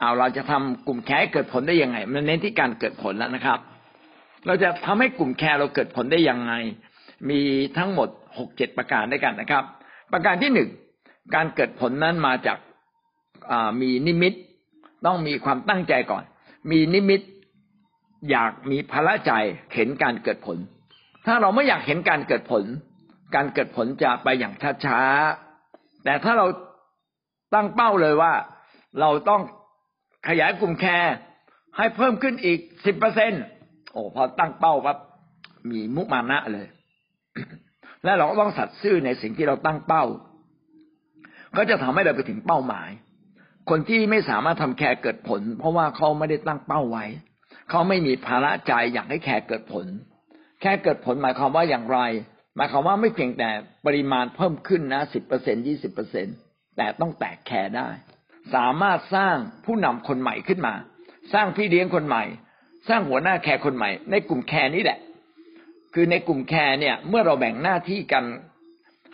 [0.00, 3.58] เอาเราจะทำกลุ่มแคร์ให้เกิดผลได้ยังไง มันเน้นที่การเกิดผลแล้วนะครับ
[4.46, 6.52] เราจะทำให้กลุ่มแคร์เราเกิดผลได้ยังไง
[7.30, 7.40] มี
[7.78, 9.64] ทั้งหมดหกเจ็ดประการด้วยกันนะครับ
[10.12, 10.68] ประการที่หนึ่ง
[11.34, 12.58] การเกิดผลนั้นมาจาก
[13.80, 14.32] มีนิมิต
[15.06, 16.24] ต้องมีความตั้งใจก่อน
[16.70, 17.20] มีนิมิต
[18.30, 19.32] อยากมีภาระใจ
[19.74, 20.58] เห็นการเกิดผล
[21.26, 22.64] ถ้าเราไม่อยากเห็นการเกิดผล
[23.34, 26.46] การเกิดผลจะไปอย่างช้าๆ แต่ถ้าเรา
[27.54, 28.32] ตั้งเป้าเลยว่า
[29.00, 29.42] เราต้อง
[30.28, 31.14] ขยายกลุ่มแคร์
[31.76, 33.32] ให้เพิ่มขึ้นอีกสิบเปอร์เซ็น
[33.92, 34.98] โอ้พอตั้งเป้าปั๊บ
[35.70, 36.66] มีมุมานะเลย
[38.04, 40.04] และเราก็ต้องสัตย์ซื่อในสิ่งที่เราตั้งเป้า
[41.56, 42.90] ก็จะทำให้เราไปถึงเป้าหมาย
[43.70, 47.04] คนที่ไม่สามารถทำแคร์เกิดผล เพราะว่าเขาไม่ได้ตั้งเป้าไว้
[47.70, 49.86] เขาไม่มีภาระใจอยากให้แคร์เกิดผล
[50.60, 51.98] แคร์เกิดผลหมายความว่าอย่างไร
[52.56, 53.50] หมายความว่าไม่เพียงแต่
[53.86, 56.26] ปริมาณเพิ่มขึ้นนะสิบเปอร์เซ็นยี่สิบเปอร์เซ็น
[56.76, 57.88] แต่ต้องแตกแคร์ได้
[58.54, 60.74] สามารถสร้างผู้นำคนใหม่ขึ้นมา
[61.34, 62.24] สร้างพี่เลี้ยงคนใหม่
[62.88, 64.98] สร้างหัวหน้าแคร์คนใหม่ ในกลุ่มแคร์นี้แหละ
[65.94, 68.24] คือในกลุ่มแคร์เนี่ย เมื่อเราแบ่งหน้าที่กัน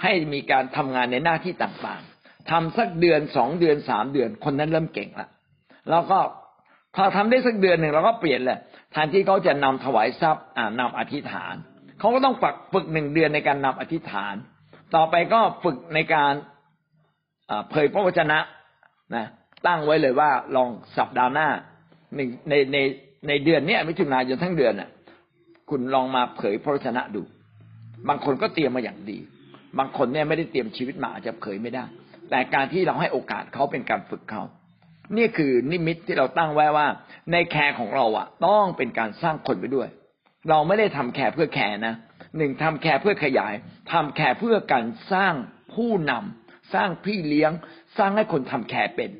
[0.02, 5.28] ให้มีการทำงานในหน้าที่ต่างๆทำสักเดือนสองเดือนสามเดือนคนนั้นเริ่มเก่งละ
[5.90, 6.18] แล้วก็
[6.94, 8.58] พอทำได้สักเดือนหนึ่งเราก็เปลี่ยนเลย
[8.92, 11.54] แทนที่เขาจะนำถวายทรัพย์อ่านำอธิษฐาน
[12.02, 14.34] เขาก็ต้องฝึกฝึกหนึ่งเดือนในการนำอธิษฐาน
[14.94, 16.32] ต่อไปก็ฝึกในการ
[17.70, 18.38] เผยพระวจนะ
[19.14, 19.26] นะ
[19.66, 21.48] ตั้งไว้เลยว่าลองสัปดาห์หน้า
[22.16, 22.78] หนึ่งในใน
[23.28, 24.90] ในเดือนนี้มิถุนายนทั้งเดือนน่ะ
[25.70, 27.22] คุณลองมาเผยพระวจนะดู
[28.08, 29.18] บางคนก็เตรียมมาอย่างดี
[29.78, 31.84] บางคนเนี่ยไม่ได้เตรียมชีวิตมาอาจจะเผยไม่ได้
[32.30, 34.42] แต่การที่เราให้โอกาสเขาเป็นการฝึกเขา
[35.16, 36.86] นี่คือนิมิตที่เราตั้งไว้ว่า
[37.32, 39.88] ในแคร์ของเราอะ ต้องเป็นการสร้างคนไปด้วย
[40.48, 41.94] เราไม่ได้ทำแคร์เพื่อแคร์นะ
[42.36, 43.54] หนึ่งทำแคร์เพื่อขยาย
[43.92, 45.34] ทำแคร์เพื่อการสร้าง
[45.74, 47.52] ผู้นำสร้างพี่เลี้ยง
[47.98, 49.10] สร้างให้คนทำแคร์เป็น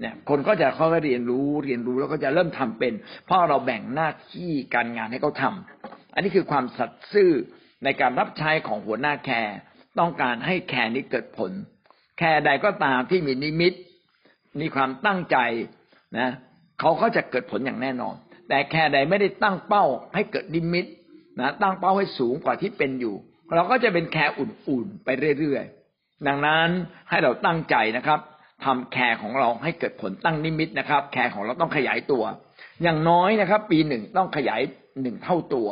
[0.00, 2.92] เนี่ยคนก็จะเขาเรียนรู้เรียนรู้แล้วก็จะเริ่มทำเป็น
[3.24, 5.54] เพราะเราแบ่งหน้าที่การงานให้เขาทำ
[6.14, 7.30] อันนี้คือความสัตย์ซื่อ
[7.84, 9.56] ในการรับใช้ของหัวหน้าแคร์
[9.98, 11.52] ต้องการให้แคร์นี้เกิดผล
[12.18, 13.72] แคร์ใดก็ตามที่มีนิมิต
[14.60, 15.36] มีความตั้งใจ
[16.18, 16.28] นะ
[16.80, 18.14] เขาก็จะเกิดผลอย่างแน่นอน
[18.50, 19.84] แต่แคร์ใดไม่ได้ตั้งเป้า
[20.14, 20.86] ให้เกิดนิมิต
[21.40, 23.14] นะตั้งเป้าให้สูงกว่าที่เป็นอยู่
[23.54, 25.08] เราก็จะเป็นแคร์อุ่นๆไป
[25.38, 26.68] เรื่อยๆ ดังนั้น
[27.10, 28.20] ให้เราตั้งใจนะครับ
[28.64, 32.24] ทำแคร์ของเราให้เกิดผลตั้งนิมิตนะครับ แคร์ของเราต้องขยายตัว
[32.82, 34.60] อย่างน้อยนะครับ ปีหนึ่งต้องขยาย
[35.02, 35.68] หนึ่งเท่าตัว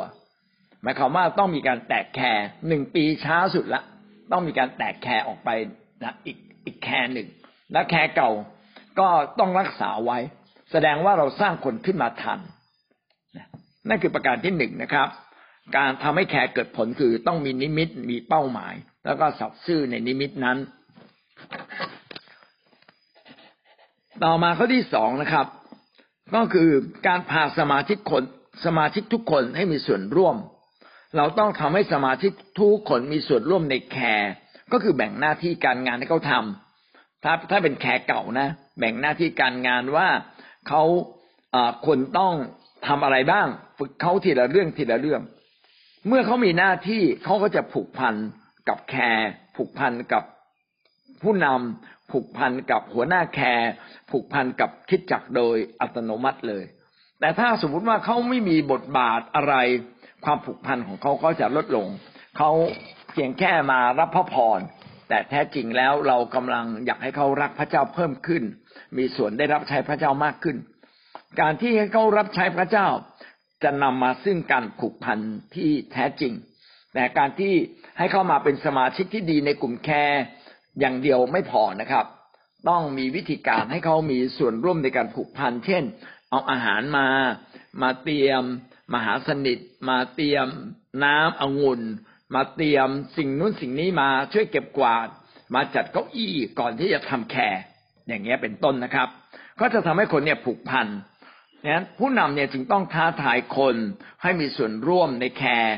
[0.81, 3.81] หมายความว่าต้องมีการแตกแคร์หนึ่งปีช้าสุดละ
[4.31, 5.49] ต้องมีการแตกแคร์ออกไป
[6.03, 7.27] นะอีกอีกแคร์หนึ่ง
[7.71, 8.31] และแคร์เก่า
[8.99, 9.07] ก็
[9.39, 10.17] ต้องรักษาไว้
[10.71, 12.39] แสดงว่าเราสร้างคนขึ้นมาทัน
[13.89, 15.07] นั่นคือประการที่หนึ่งนะครับ
[15.77, 18.73] การทำให้แคร์เกิดผลคือต้องมีนิมิตมีเป้าหมาย
[19.05, 20.57] แล้วก็สัตย์ซื่อในนิมิตนั้น
[24.23, 25.47] ต่อมาข้อที่สองนะครับ
[26.35, 26.69] ก็คือ
[27.07, 28.23] การพาสมาชิกคน
[28.65, 30.35] สมาชิกทุกคนให้มีส่วนร่วม
[31.17, 34.31] เราต้องทำให้สมาชิกทุกคนมีส่วนร่วมในแคร์
[34.71, 38.47] ก็คือแบ่งหน้าที่การงานให้เขาทำถ้าถ้าเป็นแคร์เก่านะ
[38.79, 40.07] แบ่งหน้าที่การงานว่า
[40.67, 40.83] เขา
[41.87, 42.33] ควรต้อง
[42.87, 45.21] ทำอะไรบ้าง ฝึกเขาทีละเรื่องทีละเรื่อง
[46.07, 48.15] เมื่อเขามีหน้าที่เขาก็จะผูกพัน
[48.69, 50.23] กับแคร์ผูกพันกับ
[51.23, 53.69] ผู้นำำผูกพันกับหัวหน้าแคร์
[54.11, 56.63] ผูกพันกับคิดจักโดยอัตโนมัติเลย
[57.19, 59.55] แต่ถ้าสมมติว่าเขาไม่มีบทบาทอะไร
[60.25, 61.87] ความผูกพันของเขาก็จะลดลง
[62.37, 62.51] เขา
[63.11, 64.59] เพียงแค่มารับพระพร
[65.09, 68.43] แต่แท้จริงแล้วเรากำลังอยากให้เขารักพระเจ้าเพิ่มขึ้น
[68.97, 70.57] มีส่วนได้รับใช้พระเจ้ามากขึ้น
[71.39, 72.87] การที่ให้เขารับใช้พระเจ้า
[73.63, 75.19] จะนำมาซึ่งการผูกพัน
[75.55, 76.33] ที่แท้จริง
[76.93, 77.53] แต่การที่
[77.97, 80.21] ให้เข้ามาเป็นสมาชิกที่ดีในกลุ่มแคร์
[80.79, 82.05] อย่างเดียวไม่พอนะครับ
[82.69, 85.83] ต้องมีวิธีการให้เขามีส่วนร่วมในการผูกพัน เช่น
[86.29, 87.07] เอาอาหารมา
[87.81, 88.43] มาเตรียม
[88.93, 90.47] มหาสนิท มาเตรียม
[91.03, 91.81] น้ำองุ่น
[92.35, 92.87] มาเตรียม
[93.17, 95.07] สิ่งนู้นสิ่งนี้มาช่วยเก็บกวาด
[95.55, 97.61] มาจัดเก้าอี้ก่อนที่จะทำแคร์
[98.07, 99.09] อย่างเงี้ยเป็นต้นนะครับ
[99.59, 100.87] ก็จะทำให้คนเนี่ยผูกพัน
[101.67, 103.75] นั้นผู้นำเนี่ยจึงต้องท้าทายคน
[104.21, 105.75] ให้มีส่วนร่วมในแคร์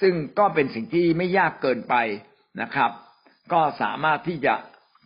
[0.00, 1.94] ซึ่งก็เป็นสิ่งที่ไม่ยากเกินไป
[2.62, 2.90] นะครับ
[3.52, 4.54] ก็สามารถที่จะ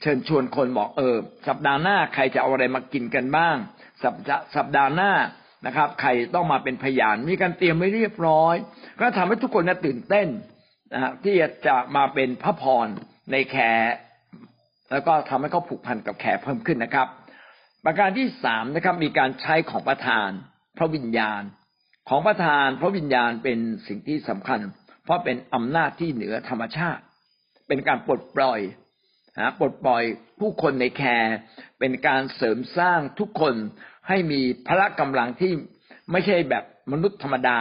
[0.00, 1.16] เชิญชวนคนบอกเออ
[1.48, 3.56] สัปดาห์หน้าใครจะเอาอะไรมากินกันบ้าง
[4.02, 4.14] สัป
[4.56, 5.12] สัปดาห์หน้า
[5.66, 8.54] นะครับ ใครต้องมาเป็นพยานมีการเตรียมไว้เรียบร้อย
[9.00, 10.28] ก็ทำให้ทุกคนน่ตื่นเต้น
[10.92, 11.34] นะฮะที่
[11.66, 12.86] จะมาเป็นพระพร
[13.32, 13.56] ในแข
[14.90, 17.08] แล้วก็ทำให้เขาผูกพันกับแขเพิ่มขึ้นนะครับ
[17.84, 20.28] ประการที่สามนะครับมีการใช้ของประธาน
[20.76, 21.42] พระวิญญาณ
[22.08, 24.60] ของประธานพระวิญญาณเป็นสิ่งที่สำคัญ
[25.04, 27.02] เพราะเป็นอำนาจที่เหนือธรรมชาติ
[27.68, 28.60] เป็นการปลดปล่อย
[29.38, 30.02] นะปลดปล่อย
[30.40, 31.34] ผู้คนในแคร์
[31.78, 33.54] เป็นการเสริมสร้างทุกคน
[34.08, 35.52] ให้มีพละกำลังที่
[36.12, 37.58] ไม่ใช่แบบมนุษย์ธรรมดา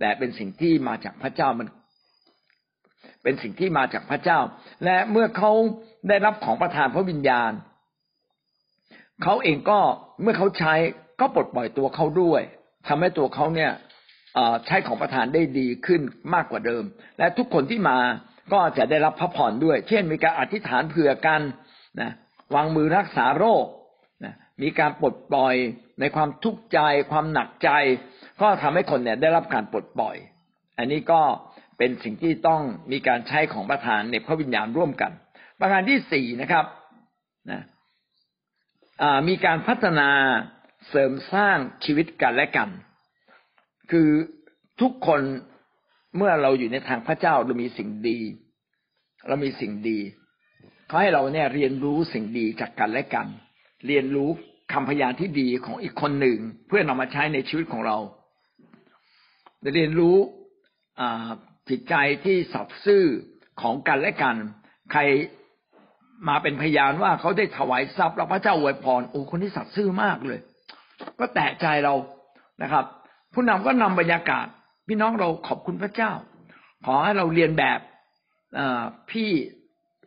[0.00, 1.68] แต่เป็นสิ่งที่มาจากพระเจ้ามัน
[3.22, 4.38] เป็นสิ่งที่มาจากพระเจ้า
[4.84, 5.52] และเมื่อเขา
[6.08, 7.52] ได้รับของประทานพระวิญญาณ
[9.22, 9.78] เขาเองก็
[10.22, 10.74] เมื่อเขาใช้
[11.20, 12.42] ก็ปลดปล่อยตัวเขาด้วย
[12.88, 13.72] ทำให้ตัวเขาเนี่ย
[14.66, 16.00] ใช้ของประทานได้ดีขึ้น
[16.34, 16.84] มากกว่าเดิม
[17.18, 17.98] และทุกคนที่มา
[18.52, 21.40] ก็จะได้รับพระพรด้วย เช่น มีการอธิษฐานเผื่อกัน
[22.00, 22.10] นะ
[22.54, 23.64] วางมือรักษาโรค
[24.24, 25.54] นะมีการปลดปล่อย
[26.00, 26.78] ในความทุกข์ใจ
[27.10, 27.70] ความหนักใจ
[28.40, 30.16] ก็ทำให้คนเนี่ยได้รับการปลดปล่อย
[30.78, 31.20] อันนี้ก็
[31.78, 35.12] เป็นสิ่งที่ต้องมีการใช้ของประธานในพระวิญญาณร่วมกัน
[35.60, 36.64] ประการที่สี่นะครับ
[37.50, 37.60] นะ
[39.28, 40.10] มีการพัฒนา
[40.88, 42.68] เสริมสร้างชีวิตกันและกัน
[43.90, 44.08] คือ
[44.80, 45.20] ทุกคน
[46.16, 48.18] เมื่อเราอยู่ในทางพระเจ้าเรามีสิ่งดี
[49.28, 49.98] เรามีสิ่งดี
[50.86, 53.26] เขาให้เราเนี่ยเรียนรู้สิ่งดีจากกันและกัน
[53.86, 54.30] เรียนรู้
[54.72, 57.98] คำพยานที่ดีของอีกคนหนึ่ง เพื่อนำมาใช้ในชีวิตของเรา
[59.74, 60.16] เรียนรู้
[61.68, 63.04] จิตใจที่สับซื่อ
[63.60, 64.36] ของกันและกัน
[64.92, 65.00] ใคร
[66.28, 70.38] มาเป็นพยานว่าเขาได้ถวายทรัพย์แล้วพระเจ้าอวยพรโอ้คนที่สัตย์ซื่อมากเลย
[71.18, 71.94] ก็แตะใจเรา
[72.62, 72.84] นะครับ
[73.34, 74.46] ผู้นำก็นำบรรยากาศ
[74.88, 76.12] พี่น้องเราขอบคุณพระเจ้า
[76.86, 77.78] ขอให้เราเรียนแบบ
[79.10, 79.30] พี่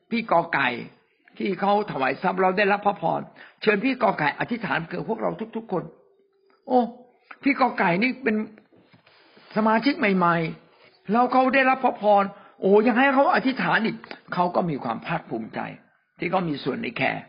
[0.10, 0.70] พี่กอไก่
[1.38, 3.22] ที่เขาถวายทรัพย์เราได้รับพระพร
[3.62, 5.84] เชิญพี่กอไก่อธิษฐานเผื่อพวกเราทุก ๆคน
[6.68, 6.80] โอ้
[7.44, 8.36] พี่กอไก่นี่เป็น
[9.56, 10.36] สมาชิกใหม่
[10.74, 12.24] ๆ แล้วเขาได้รับพระพร
[12.62, 13.98] โอ้ยังให้เขาอธิษฐานอีก
[14.34, 15.60] เขาก็มีความภาคภูมิใจ
[16.22, 17.24] ที่เขามีส่วนในแคร์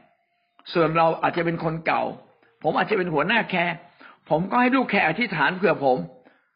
[0.75, 2.03] ส่วนเราอาจจะเป็นคนเก่า
[2.63, 3.75] ผมอาจจะเป็นหัวหน้าแคร์
[4.31, 5.99] ผมก็ให้ลูกแคร์อธิษฐานเผื่อผม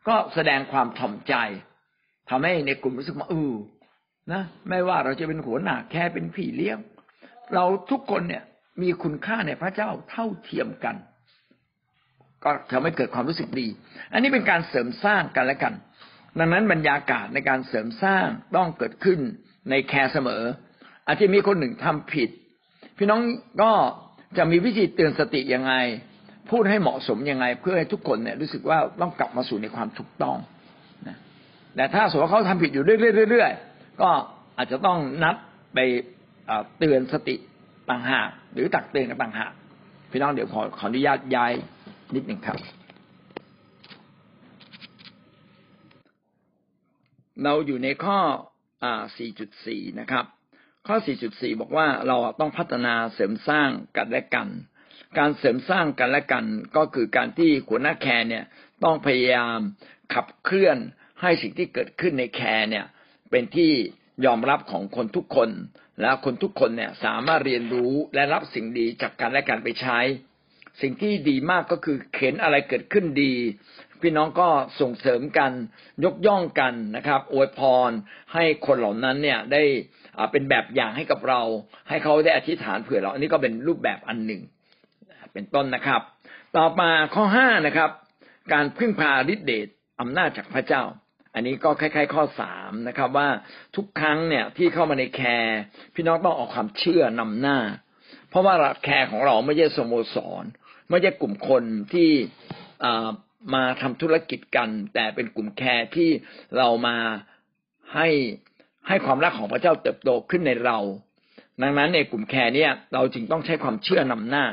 [0.09, 1.35] ก็แสดงความถ่อมใจ
[2.31, 3.53] ทำให้ในกลุ่มรู้สึกว่าเออ
[4.33, 6.79] นะไม่ว่าเราจะเป็นหัวหน้าแคร์เป็นพี่เลี้ยง
[7.55, 8.45] เราทุกคนเนี่ย
[8.83, 10.97] มีคุณค่าในพระเจ้าเท่าเทียมกัน
[12.45, 13.67] ก็ทำให้เกิดความรู้สึกดี
[14.13, 15.75] อันนี้เป็นการเสริมสร้างกันและกัน
[16.39, 19.21] ดังนั้นบรรยากาศในการเสริมสร้างต้องเกิดขึ้น
[19.71, 20.43] ในแคร์เสมอ
[21.07, 22.31] อาจจะมีคนหนึ่งทำผิด
[22.99, 23.21] พี่น้อง
[23.63, 23.73] ก็
[24.39, 25.73] จะมีวิธีเตือนสติยังไง
[26.51, 30.37] พูดให้เหมาะสมยังไง เพื่อให้ทุกคนเนี่ยรู้สึกว่าต้องกลับมาสู่ในความถูกต้อง
[31.09, 31.17] นะ
[31.77, 34.11] แต่ถ้าสมมติว่าเขาทำผิดอยู่เรื่อยๆก็
[34.59, 35.37] อาจจะต้องนัด
[35.75, 35.79] ไป
[36.79, 37.37] เตือนสติ
[37.91, 39.53] ต่างหากหรือตักเตือนกันต่างหาก
[40.11, 41.53] พี่น้องเดี๋ยวขอขออนุญาตย้าย
[42.15, 42.59] นิดหนึ่งครับ
[47.45, 48.19] เราอยู่ในข้อ
[49.25, 50.25] 4.4 นะครับ
[50.87, 50.97] ข้อ
[51.29, 54.49] 4.4 บอกว่าเราต้องพัฒนาเสริมสร้างกันและกัน
[55.19, 56.45] การเสริมสร้างกันและกัน
[56.77, 58.45] ก็คือการที่หัวหน้าแคร์เนี่ย
[58.85, 59.59] ต้องพยายาม
[60.15, 60.79] ขับเคลื่อน
[61.21, 62.85] ให้สิ่งที่เกิดขึ้นในแคร์เนี่ย
[63.31, 63.73] เป็นที่
[64.27, 65.51] ยอมรับของคนทุกคน
[66.03, 69.99] แล้วคนทุกคนเนี่ยสามารถเรียนรู้และรับสิ่งดีจากกันและกันไปใช้
[70.83, 73.35] สิ่งที่ดีมากก็คือเข็นอะไรเกิดขึ้นดี
[74.03, 74.49] พี่น้องก็
[74.81, 75.53] ส่งเสริมกัน
[76.05, 77.91] ยกย่องกันนะครับ อวยพร
[78.35, 79.63] ให้คนเหล่านั้นเนี่ยได้
[80.33, 81.41] เป็นแบบอย่างให้กับเรา
[81.89, 84.43] ให้เขาได้อธิษฐานเผื่อเรา อันนี้ก็เป็นรูปแบบอันหนึ่ง
[85.33, 86.01] เป็นต้นนะครับ
[86.57, 87.91] ต่อมาข้อห้านะครับ
[88.53, 89.69] การพึ่งพาฤทธิเดช
[90.01, 90.83] อำนาจจากพระเจ้า
[91.35, 93.29] อันนี้ก็คล้ายๆ ข้อสามนะครับ ว่า
[93.77, 95.59] ทุกครั้งเนี่ยที่เข้ามาในแคร์
[95.95, 97.59] พี่น้องต้องออกความเชื่อนำหน้า
[98.31, 100.45] เพราะว่าแคร์ของเราไม่ใช่สโมสร
[100.91, 102.11] ไม่ใช่กลุ่มคนที่
[103.55, 106.11] มาทำธุรกิจกัน แต่เป็นกลุ่มแคร์ที่
[106.59, 106.97] เรามา
[107.95, 108.09] ให้
[108.89, 110.79] ให้ความรักของพระเจ้าเติบโตขึ้นในเรา
[111.63, 114.45] ดังนั้นในกลุ่มแคร์เนี่ยเราจึงต้องใช้ความเชื่อนำหน้า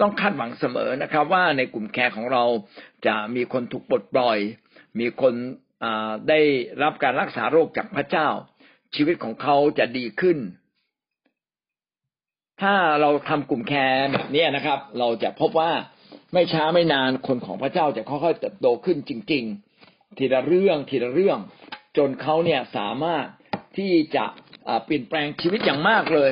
[0.00, 2.44] ต้องคาดหวังเสมอนะครับ ว่าในกลุ่มแคร์ของเรา
[3.06, 4.38] จะมีคนถูกปลดปล่อย
[5.00, 5.34] มีคน
[6.28, 6.40] ได้
[6.82, 8.28] รับการรักษาโรคจากพระเจ้า
[8.94, 10.38] ชีวิตของเขาจะดีขึ้น
[12.62, 15.72] ถ้าเราทำกลุ่มแคร์แบบนี้นะครับ เราจะพบว่า
[16.32, 19.44] ไม่ช้าไม่นานคนของพระเจ้าจะค่อยๆเติบโตขึ้นจริง
[19.80, 21.38] ๆ ทีละเรื่องทีละเรื่อง
[21.96, 23.26] จนเขาเนี่ยสามารถ
[23.78, 24.24] ที่จะ
[24.84, 26.30] เปลี่ยนแปลงชีวิตอย่างมากเลย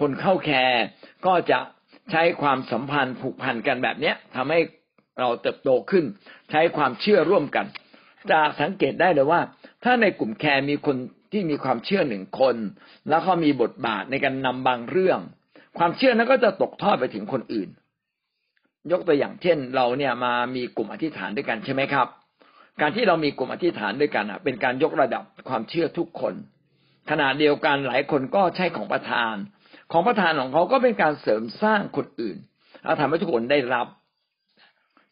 [0.00, 0.82] คนเข้าแคร์
[1.26, 1.58] ก็จะ
[2.10, 4.60] ใช้ความสัมพันธ์ผูกพันกันแบบเนี้ยทำให้
[5.20, 6.04] เราเติบโตขึ้น
[6.50, 7.66] ใช้ความเชื่อร่วมกัน
[8.30, 9.40] จะสังเกตได้เลยว่า
[9.84, 10.96] ถ้าในกลุ่มแคร์มีคน
[11.32, 12.56] ที่มีความเชื่อหนึ่งคน
[13.08, 15.18] แล้วเขามีบทบาทในการนำบางเรื่อง
[15.78, 17.68] ความเชื่อนั้นก็จะตกทอดไปถึงคนอื่น
[18.92, 22.06] ยกตัวอย่างเช่น เราเนี่ยมามีกลุ่มอธิษฐานด้วยกันใช่ไหมครับ
[22.80, 26.34] การที่เรามีกลุ่มอธิษฐานด้วยกันเป็นการยกระดับความเชื่อทุกคน
[27.10, 29.34] ขณะเดียวกันหลายคนก็ใช้ของประธาน
[29.92, 32.36] ของประธานของเขาก็เป็นการเสริมสร้างคนอื่น
[32.82, 33.86] แล้วทำให้ทุกคนได้รับ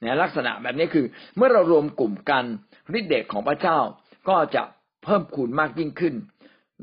[0.01, 1.07] เนี่ยลักษณะแบบนี้คือ
[1.37, 2.45] เมื่อเรารวมกลุ่มกัน
[2.99, 3.79] ฤทธิเดชของพระเจ้า
[4.29, 4.63] ก็จะ
[5.05, 6.15] เพิ่มคูณมากยิ่งขึ้น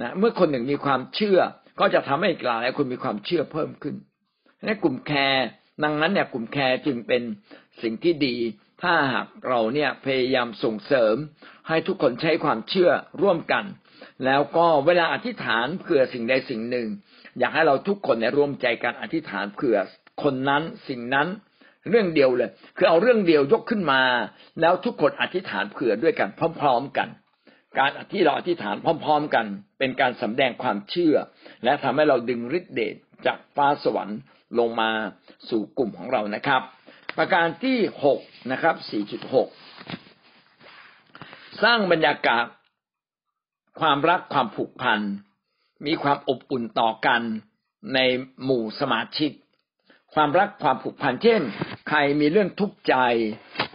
[0.02, 1.39] นะเมื่อคนหนึ่งมีความเชื่อ
[1.80, 3.95] ก็จะทำให้อีกหลายคนมีความเชื่อเพิ่มขึ้น
[4.65, 5.45] ในกลุ่มแคร์
[5.84, 7.21] ดังนั้นเนี่ยกลุ่มแคร์จึงเป็น
[7.82, 8.36] สิ่งที่ดี
[8.82, 11.15] ถ้าหากเราเนี่ยพยายามส่งเสริม
[11.67, 12.89] ให้ทุกคนใช้ความเชื่อ
[13.21, 13.63] ร่วมกัน
[14.26, 16.88] แล้วก็เวลาอธิษฐานเผื่อสิ่งใดสิ่งหนึ่ง
[17.39, 19.78] อยากให้เราทุกคนเนี่ยร่วมใจกันอธิษฐานเผื่อ
[20.23, 21.28] คนนั้นสิ่งนั้น
[21.89, 24.02] เรื่องเดียวเลย คือเอาเรื่องเดียวยกขึ้นมา
[24.62, 26.30] แล้วทุกคนอธิษฐานเผื่อด้วยกัน
[26.62, 27.10] พร้อม ๆกัน
[27.78, 29.45] การที่เราอธิษฐานพร้อม ๆ กัน
[29.80, 31.15] เป็นการสำแดงความเชื่อ
[31.63, 32.95] และทำให้เราดึงฤทธิเดช
[33.26, 34.19] จากฟ้าสวรรค์
[34.60, 34.91] ลงมา
[35.49, 36.62] สู่กลุ่มของเรานะครับ
[37.17, 38.19] ประการที่หก
[38.52, 39.47] นะครับสี่จุดหก
[41.63, 42.45] สร้างบรรยากาศ
[43.80, 45.00] ความรักความผูกพัน
[45.86, 47.22] มีความอบอุ่นต่อกัน
[47.94, 48.00] ใน
[48.44, 49.32] หมู่สมาชิก
[50.14, 51.42] ความรักความผูกพันเช่น
[51.90, 52.96] ใครมีเรื่องทุกข์ใจ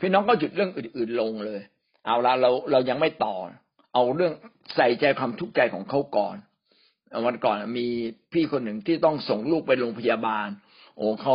[0.01, 1.61] พี่น้องก็หยุดเรื่องอื่น ๆลงเลย
[2.07, 3.37] เอาละเราเรายังไม่ต่อ
[3.95, 4.33] เอาเรื่อง
[4.77, 6.37] ใส่ใจความทุกข์ใจของเขาก่อน
[7.27, 7.87] วันก่อนมี
[8.33, 10.49] พี่คนหนึ่งที่ต้องส่งลูกไปโรงพยาบาล
[10.97, 11.35] โอ้เขา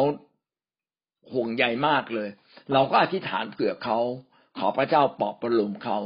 [1.34, 2.30] ห่วงใยมากเลย
[2.74, 4.00] เราก็อธิษฐานเผื่อเขา
[4.58, 5.98] ขอพระเจ้าปลอบประโลมเขา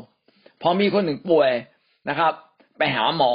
[0.62, 1.52] พอมีคนหนึ่งป่วย
[2.10, 2.34] นะครับ
[2.78, 3.34] ไปหาหมอ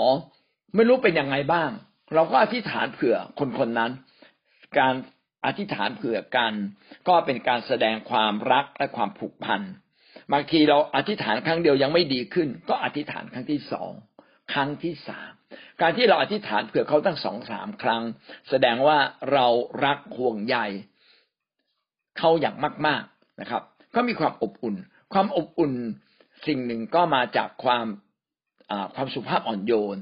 [0.74, 1.70] ไม่รู้เป็นยังไงบ้าง
[2.14, 3.92] เราก็อธิษฐานเผื่อคนคนนั้น
[4.78, 4.94] การ
[5.46, 6.52] อธิษฐานเผื่อกัน
[7.08, 9.60] ก็เป็นการแสดงความรักและความผูกพัน
[10.32, 13.92] บางทีเราอธิษฐานครั้งเดียวยังไม่ดีขึ้น ก็อธิษฐานครั้งที่สอง
[14.52, 15.32] ครั้งที่สาม
[15.80, 18.02] การที่เราอธิษฐานเผื่อเขาตั้งสองสามครั้ง
[18.48, 18.98] แสดงว่า
[19.32, 19.46] เรา
[19.84, 20.56] รักห่วงใย
[22.18, 23.62] เขาอย่างมาก ๆนะครับ
[23.94, 24.76] ก็มีความอบอุ่น
[25.12, 25.72] ความอบอุ่น
[26.46, 27.86] สิ่งหนึ่งก็มาจากความ
[28.94, 29.98] ความสุภาพอ่อนโยน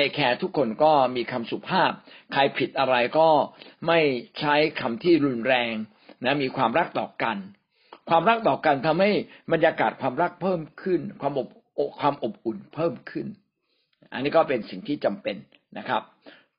[0.00, 1.90] ในแคร์ทุกคนก็มีคำสุภาพ
[2.32, 3.28] ใครผิดอะไรก็
[3.86, 4.00] ไม่
[4.40, 5.72] ใช้คำที่รุนแรง
[6.24, 7.36] นะมีความรักต่อกัน
[8.10, 9.10] ความรักต่อกันทำให้
[9.52, 11.48] บรรยากาศความรักเพิ่มขึ้น ความอบ
[12.00, 13.26] ความอบอุ่นเพิ่มขึ้น
[14.12, 15.36] อันนี้ก็เป็นสิ่งที่จำเป็น
[15.78, 16.02] นะครับ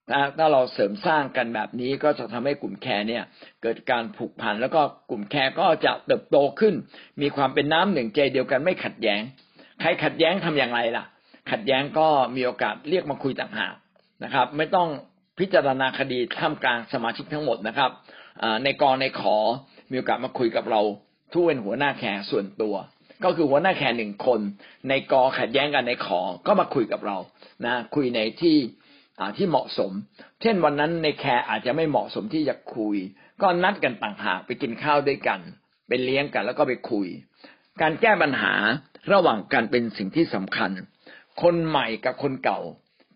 [0.10, 3.24] ถ้าถ้าเราเสริมสร้างกันแบบนี้ก็จะทำให้กลุ่มแคร์เนี่ย
[3.62, 6.74] เกิดการผูกพันแล้วก็กลุ่มแคร์ก็จะเติบโตขึ้น
[7.22, 9.22] มีความเป็นน้ำหนึ่งใจเดียวกันไม่ขัดแย้ง
[9.82, 11.06] ใครขัดแย้งทำอย่างไรล่ะ
[11.52, 13.76] ขัดแย้งก็มีโอกาสเรียกมาคุยต่างหาก
[14.24, 14.88] นะครับ ไม่ต้อง
[15.40, 17.92] พิจารณาคดีท่ามกลางสมาชิกทั้งหมดนะครับ
[18.64, 19.38] ในกรในขอ
[19.92, 20.82] มีโอกาสมาคุยกับเรา
[21.32, 22.76] ทุกเป็นหัวหน้าแขกส่วนตัว
[23.24, 24.40] ก็คือหัวหน้าแขกหนึ่งคน
[24.90, 27.18] ในกอขัดแย้งกันในขอก็มาคุยกับเรา
[27.66, 28.58] นะ คุยในที่
[29.38, 29.92] ที่เหมาะสม
[30.42, 32.96] เช่นวันนั้นในแคร์อาจจะไม่เหมาะสมที่จะคุย
[33.42, 35.40] ก็นัดกันต่างหากไปกินข้าวด้วยกัน
[35.88, 37.08] ไปเลี้ยงกันแล้วก็ไปคุย
[37.82, 38.54] การแก้ปัญหา
[39.14, 40.72] ระหว่างกันเป็นสิ่งที่สำคัญ
[41.41, 42.60] คนใหม่กับคนเก่า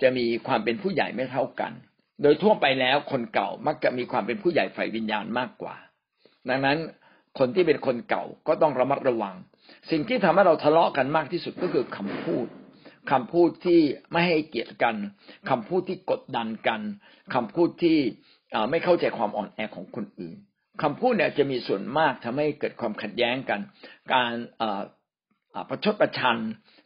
[0.01, 1.71] จะมีความเป็นผู้ใหญ่ไม่เท่ากัน
[2.21, 5.75] โดยทั่วไปแล้วคนเก่ามักจะมีความเป็นผู้ใหญ่ฝ่ายวิญญาณมากกว่า
[6.49, 6.77] ดังนั้น
[7.39, 9.35] คนที่เป็นคนเก่าก็ต้องระมัดระวัง
[9.91, 12.47] สิ่งที่ทำให้เราทะเลาะกันมากที่สุดก็คือคำพูด
[13.11, 13.81] คำพูดที่
[14.11, 14.95] ไม่ให้เกียรติกัน
[15.49, 16.81] คำพูดที่กดดันกัน
[17.33, 17.97] คำพูดที่
[18.69, 20.35] ไม่เข้าใจความอ่อนแอของคนอื่น
[20.83, 23.59] คำพูดเนี่ยจะมีส่วนมากทำให้เกิดความขัดแย้งกัน
[24.13, 24.33] การ
[25.69, 26.37] ประชดประชัน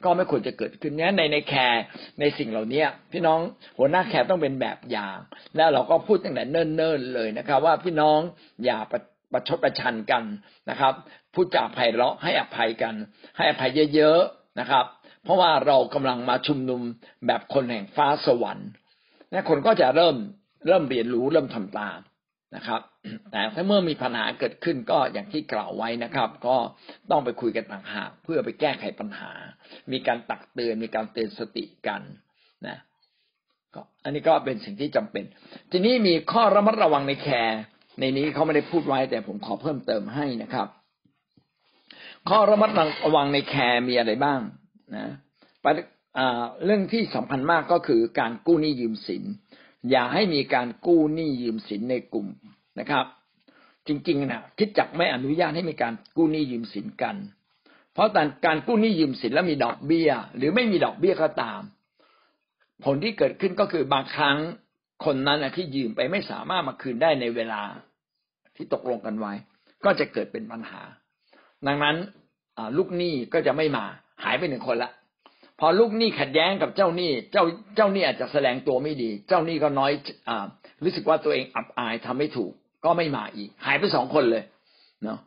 [0.03, 1.83] ก็ไม่ควรจะเกิดขึ้นนี้ในในแคร์
[2.19, 3.39] ในสิ่งเหล่านี้พี่น้อง
[3.77, 5.17] หัวหน้าแคร์ต้องเป็นแบบอย่าง
[5.55, 8.19] แล้วเราก็พูดตั้งแต่เนิ่นๆเลยนะครับ ว่าพี่น้อง
[8.65, 9.01] อย่าประ
[9.31, 10.23] ประชดประชันกัน
[10.69, 10.93] นะครับ
[11.33, 12.95] พูดจาไพเราะให้อภัยกัน
[13.37, 14.85] ให้อภัยเยอะๆนะครับ
[15.23, 16.81] เพราะว่าเรากำลังมาชุมนุม
[17.27, 18.69] แบบคนแห่งฟ้าสวรรค์
[19.31, 20.15] และคนก็จะเริ่ม
[20.67, 21.97] เริ่มเรียนรู้เริ่มทำตาม
[22.55, 22.81] นะครับ
[23.31, 26.55] แต่ถ้าเมื่อมีปัญหาเกิดขึ้นก็อย่างที่กล่าวไว้นะครับ ก็
[27.11, 29.31] ต้องไปคุยกันต่างหากเพื่อไปแก้ไขปัญหา
[29.91, 32.01] มีการตักเตือนมีการเตือนสติกัน
[32.67, 32.77] นะ
[33.75, 35.23] ก็อันนี้ก็เป็นสิ่งที่จำเป็น
[35.71, 37.59] ทีนี้มีข้อระมัดระวังในแคร์
[37.99, 40.67] ในนี้เขาไม่ได้พูดไว้ แต่ผมขอเพิ่มเติมให้นะครับ
[42.29, 42.69] ข้อระมัด
[43.05, 44.39] ระวังในแคร์มีอะไรบ้าง
[44.95, 45.07] นะ
[46.65, 49.23] เรื่องที่สำคัญมากก็คือการกู้หนี้ยืมสิน
[49.89, 52.27] อย่าให้มีการกู้หนี้ยืมสินในกลุ่ม
[52.79, 53.05] นะครับ
[53.87, 57.15] จริงๆนะคิดจักไม่อนุญาตให้มีการกู้หนี้ยืมสินกัน
[57.93, 58.09] เพราะ
[58.45, 61.61] การกู้หนี้ยืมสินแล้วมีดอกเบี้ย หรือไม่มีดอกเบี้ยก็ตาม
[62.83, 64.37] ผลที่เกิดขึ้นก็คือบางครั้ง
[65.05, 67.61] คนนั้นที่ยืมไปไม่สามารถมาคืนได้ในเวลา
[68.55, 69.33] ที่ตกลงกันไว้
[69.85, 70.81] ก็จะเกิดเป็นปัญหา
[71.67, 71.95] ดังนั้น
[72.77, 73.85] ลูกหนี้ก็จะไม่มา
[74.23, 74.91] หายไปหนึ่งคนละ
[75.59, 77.43] พอลูกหนี้ขัดแย้งกับเจ้าหนี้ เจ้า
[77.75, 79.91] เจ้าหนี้อาจจะแสดงตัวไม่ดี เจ้าหนี้ก็น้อย
[80.29, 80.45] อ่า
[80.83, 82.51] รู้สึกว่าตัวเองอับอายทำไม่ถูก
[82.85, 84.43] ก็ไม่มาอีก หายไปสองคนเลย
[85.03, 85.19] เนาะ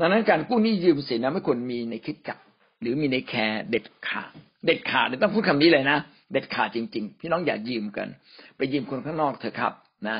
[0.00, 2.38] ดังนั้นการกู้หนี้ยืมสินนะไม่ควรมีในคิดจัก
[2.80, 4.32] หรือมีในแคร์เด็ดขาด
[4.66, 5.98] เด็ดขาดต้องพูดคำนี้เลยนะ
[6.32, 8.08] เด็ดขาดจริง ๆ พี่น้องอย่ายืมกัน
[8.56, 9.72] ไปยืมคนข้างนอกเถอะครับ
[10.08, 10.18] นะ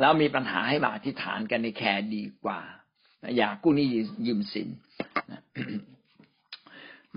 [0.00, 2.60] แล้วมีปัญหาให้มาอธิษฐานกันในแคร์ดีกว่า
[3.36, 3.86] อย่ากู้หนี้
[4.26, 4.68] ยืมสิน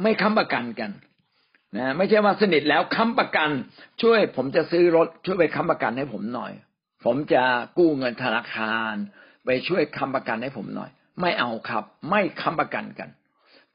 [0.01, 0.91] ไม่ค้ำประกันกัน
[1.77, 3.49] นะไม่ใช่ว่าสนิทแล้วค้ำประกัน
[4.01, 6.51] ช่วย ผมจะซื้อรถ ช่วยไปค้ำประกันให้ผมหน่อย
[7.05, 7.43] ผมจะ
[7.77, 8.93] กู้เงินธนาคาร
[9.45, 10.89] ไปช่วยค้ำประกันให้ผมหน่อย
[11.21, 13.09] ไม่เอาครับ ไม่ค้ำประกันกัน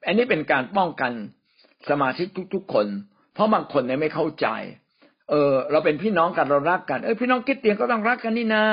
[0.07, 1.13] อันนี้เป็นการป้องกัน
[1.91, 2.87] สมาชิกทุก ๆ คน
[3.35, 4.47] เพราะบางคนเนี่ยไม่เข้าใจ
[5.31, 8.65] เออ เราเป็นพี่น้องกันเรารักกันเออพี่น้องคิดเตียงก็ต้องรักกันนี่นา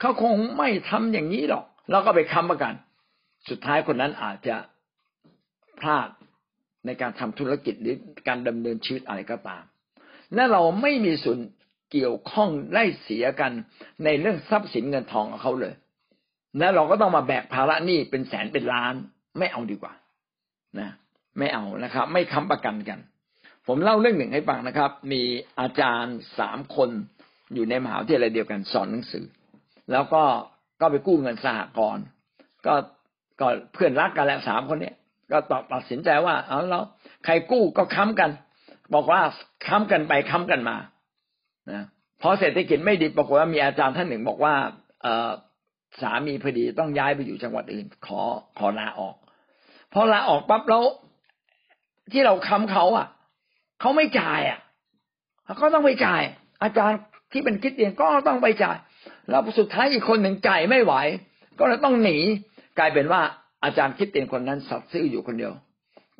[0.00, 2.74] เขาคงไม่ทำอย่างนี้หรอก เราก็ไปค้ำประกัน
[3.48, 4.56] สุดท้ายคนนั้นอาจจะ
[5.80, 6.08] พลาด
[6.86, 7.96] ในการทำธุรกิจหรือ
[8.28, 9.62] การดำเนินชีวิตอะไรก็ตาม
[10.34, 11.38] และเราไม่มีส่วน
[11.92, 13.52] เกี่ยวข้องไล่เสียกัน
[14.04, 15.74] ในเรื่องทรัพย์สินเงินทองของเขาเลย
[16.58, 18.94] และเราก็ต้องมาแบกภาระหนี้เป็นแสนเป็นล้าน
[19.38, 19.92] ไม่เอาดีกว่า
[20.80, 20.90] นะ
[21.38, 22.98] ไม่เอานะครับ ไม่ค้ำประกันกัน
[23.66, 25.22] ผมเล่าเรื่องหนึ่งให้ฟังนะครับ มี
[25.60, 26.90] อาจารย์สามคน
[27.54, 29.24] อยู่ในมหาวิทยาลัยเดียวกันสอนหนังสือ
[29.92, 30.22] แล้วก็
[30.80, 32.04] ก็ไปกู้เงินสหกรณ์
[32.66, 32.74] ก็
[33.40, 34.94] ก็เพื่อนรักกันแหละสามคนเนี้ย
[35.30, 35.38] ก็
[35.72, 36.80] ตัดสินใจว่า เอาเรา
[37.24, 38.30] ใครกู้ก็ค้ำกัน
[38.94, 39.20] บอกว่า
[39.66, 40.76] ค้ำกันไปค้ำกันมา
[41.70, 41.82] นะ
[42.22, 44.54] พอเศรษฐกิจไม่ดีปรากฏว่ามีอาจารย์ท่านหนึ่งบอกว่า
[45.02, 45.30] เออ
[46.00, 48.20] สามีพอดีต้องย้ายไปอยู่จังหวัดอื่น ขอ
[48.58, 49.16] ขอลาออก
[49.92, 50.84] พอลาออกปั๊บแล้ว
[52.12, 53.06] ที่เราค้ำเขาอะ
[53.80, 54.58] เขาไม่จ่ายอะ
[55.58, 56.22] เขาต้องไปจ่าย
[56.62, 56.98] อาจารย์
[57.32, 58.76] ที่เป็นคิดเตียนก็ต้องไปจ่าย
[59.30, 60.94] แล้วสุดท้ายอีกคนหนึ่งจ่ายไม่ไหว
[61.58, 62.18] ก็เลยต้องหนี
[62.78, 63.22] กลายเป็นว่า
[63.64, 65.52] อาจารย์คิดเตียนคนนั้นสัตซ์ซื้ออยู่คนเดียว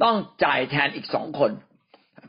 [0.03, 1.53] ต้องจ่ายแทนอีกสองคน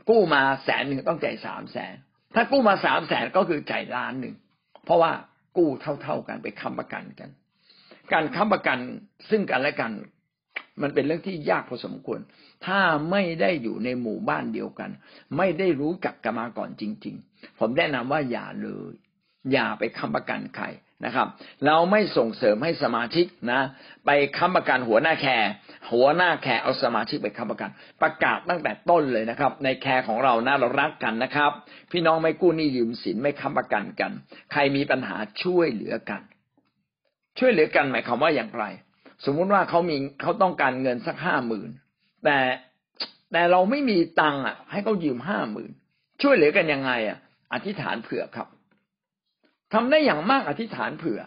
[0.08, 1.94] กู้มาแสนหนึ่งต้องจ่ายสามแสน
[2.34, 4.34] ถ้ากู้มาสามแสนก็คือจ่ายล้านหนึ่ง
[4.84, 5.12] เพราะว่า
[5.56, 5.68] กู้
[6.02, 7.30] เท่าๆกันไปค้ำประกันกัน
[8.12, 8.78] การค้ำประกัน
[9.30, 9.92] ซึ่งกันและกัน
[10.82, 12.20] มันเป็นเรื่องที่ยากพอสมควร
[12.66, 14.90] ถ้าไม่ได้อยู่ในหมู่บ้านเดียวกัน
[15.36, 18.92] ไม่ได้รู้จักกันมาก่อนจริง ๆ ผมแนะนำว่าอย่าเลย
[19.52, 20.66] อย่าไปค้ำประกันใคร
[21.04, 21.28] นะครับ
[21.66, 23.60] เราไม่ส่งเสริมให้สมาชิกนะ
[24.06, 25.50] ไปค้ำประกันหัวหน้าแคร์
[25.92, 27.70] หัวหน้าแคร์เอาสมาชิกไปค้ำประกัน
[28.02, 31.50] ประกาศตั้งแต่ต้นเลยนะครับ ในแคร์ของเรานะเรารักกันนะครับ
[31.92, 34.10] พี่น้องไม่กู้หนี้ยืมสินไม่ค้ำประกันกัน
[34.52, 36.22] ใครมีปัญหาช่วยเหลือกัน
[37.38, 38.64] ช่วยเหลือกันหมายความว่าอย่างไร
[39.24, 41.70] สมมุติว่าเขามีเขาต้องการเงินสักห้าหมื่น
[42.24, 42.38] แต่
[43.32, 45.70] แต่เราไม่มีตังค์อะ ให้เขายืมห้าหมื่น
[46.22, 47.18] ช่วยเหลือกันยังไงอะ
[47.52, 48.48] อธิษฐานเผื่อครับ
[49.72, 51.20] ทำได้อย่างมากอธิษฐานเผื่อ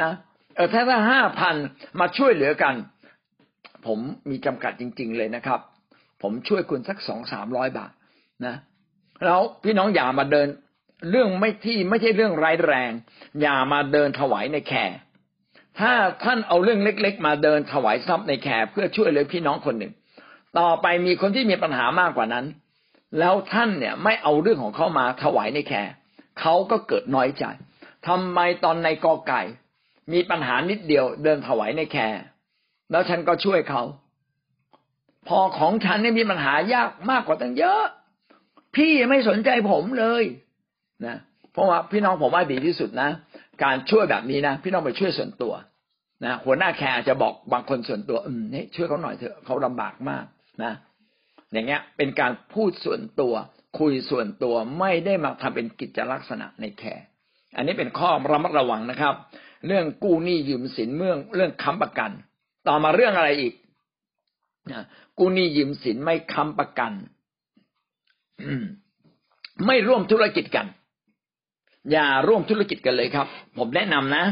[0.00, 0.12] นะ
[0.56, 1.56] เออถ้าถ้าห้าพัน
[2.00, 2.74] มาช่วยเหลือกัน
[3.86, 3.98] ผม
[4.30, 5.60] มีจำกัดจริง ๆ เลยนะครับ
[6.22, 7.92] ผมช่วยคุณสักสองสามร้อยบาท
[8.46, 8.56] นะ
[9.24, 10.48] แล้วพี่น้องอย่ามาเดิน
[11.10, 12.90] เรื่องไม่ที่ไม่ใช่เรื่องร้ายแรง
[13.42, 14.96] อย่ามาเดินถวายในแคร์
[15.80, 15.92] ถ้า
[16.24, 19.92] ท่านเอาเรื่องเล็ก ๆ มาเดินถวายทรัพย์ในแคร์เพื่อช่วยเหลือพี่น้องคนหนึ่ง
[20.58, 22.46] ต่อไปมีคนที่มีปัญหามากกว่านั้น
[23.18, 25.92] แล้วท่านเนี่ยไม่เอาเรื่องของเขามาถวายในแคร์
[26.40, 27.44] เขาก็เกิดน้อยใจ
[28.08, 29.42] ทำไมตอนนายกอไก่
[30.12, 32.22] มีปัญหานิดเดียวเดินถวายในแคร์
[32.90, 33.82] แล้วฉันก็ช่วยเขา
[35.28, 37.82] พอของฉันเนี่ยมีปัญหายากมากกว่าตั้งเยอะ
[38.76, 40.24] พี่ไม่สนใจผมเลย
[41.06, 41.16] นะ
[41.52, 43.10] เพราะว่าพี่น้องผมว่าดีที่สุดนะ
[43.64, 45.52] การช่วยแบบนี้นะพี่น้องไปช่วยส่วนตัว
[46.24, 50.24] นะหัวหน้าแคร์จะบอกบางคนส่วนตัว อืมนี่ช่วยเขาหน่อยเถอะเขาลำบากมาก
[50.62, 50.72] นะ
[51.52, 53.34] อย่างเงี้ย เป็นการพูดส่วนตัว
[53.78, 57.04] คุยส่วนตัวไม่ได้มาทำเป็นกิจลักษณะในแคร์
[57.56, 59.14] อันนี้เป็นข้อระมัดระวังนะครับ
[59.66, 62.10] เรื่องกู้หนี้ยืมสินเมื่อเรื่องค้ำประกัน
[62.68, 63.54] ต่อมาเรื่องอะไรอีก
[65.18, 66.92] กู้หนี้ยืมสินไม่ค้ำประกัน
[69.66, 70.66] ไม่ร่วมธุรกิจกัน
[71.92, 73.26] อย่าร่วมธุรกิจกันเลยครับ
[73.58, 74.24] ผมแนะนำนะ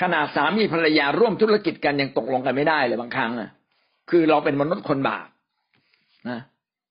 [0.00, 3.50] ขนาดสามีภรรยาร่วมธุรกิจกันยังตกลงกันไม่ได้เลยบางครั้งอะ
[4.10, 5.26] คือเราเป็นมนุษย์คนบาป
[6.28, 6.40] นะ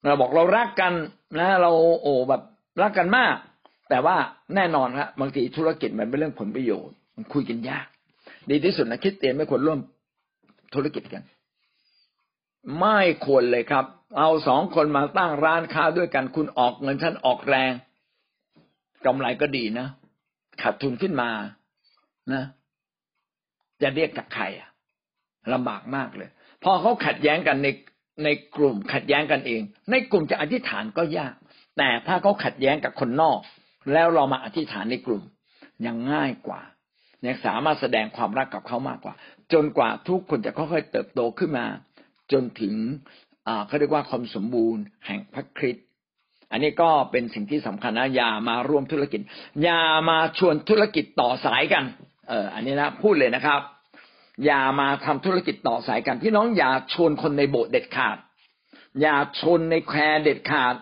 [0.06, 0.94] เราบอกเรารักกัน
[1.40, 1.72] นะ เรา
[2.02, 2.42] โอ้แบบ
[2.82, 3.36] รักกันมาก
[3.94, 4.18] แต่ว่า
[4.56, 7.88] แน่นอนครับบางทีธุรกิจมันเป็นเรื่องผลประโยชน์มันคุยกันยาก
[8.50, 9.80] ดีที่สุดนะคิดเตียนไม่ควรร่วม
[10.76, 11.24] ธุรกิจกัน
[12.80, 13.86] ไม่ควรเลยครับ
[14.18, 17.72] เอาสองคนมาตั้งร้านค้าด้วยกันคุณออกเงินฉันออกแรง
[19.06, 19.88] กำไรก็ดีนะ
[20.62, 21.30] ขาดทุนขึ้นมา
[22.34, 22.44] นะ
[23.82, 24.70] จะเรียกกับใครอะ
[25.54, 26.30] ลำบากมากเลย
[26.64, 27.68] พอเขาขัดแย้งกันใน
[28.24, 31.34] ในกลุ่มขัดแย้งกันเอง ในกลุ่มจะอธิษฐานก็ยาก
[31.78, 33.40] แต่ถ้าเขาขัดแย้งกับคนนอก
[33.92, 35.24] แล้วเรามาอธิษฐานในกลุ่ม
[35.86, 36.62] ยังง่ายกว่า
[37.26, 39.14] ยังสามารถแสดงความรักกับเขามากกว่า
[39.54, 41.66] จนกว่าทุกคนจะค่อยๆเติบโตขึ้นมา
[42.32, 42.74] จนถึง
[43.68, 45.86] เขาเรียกว่าความสมบูรณ์แห่งพระคริสต์
[46.52, 49.20] อันนี้ก็เป็นสิ่งที่สำคัญนะอย่ามาร่วมธุรกิจ
[49.64, 51.84] อย่ามาชวนธุรกิจต่อสายกัน
[52.30, 53.62] เอออันนี้นะพูดเลยนะครับ
[54.46, 58.18] อย่ามาทำธุรกิจต่อสายกันพี่น้องอย่าชวนคนในโบสถ์เด็ดขาด
[59.02, 60.76] อย่าชนในแคร์เด็ดขาด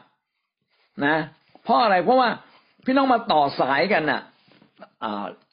[1.06, 1.18] นะ
[1.64, 2.30] เพราะอะไรเพราะว่า
[2.86, 4.22] พี่น้องมาต่อสายกันน่ะ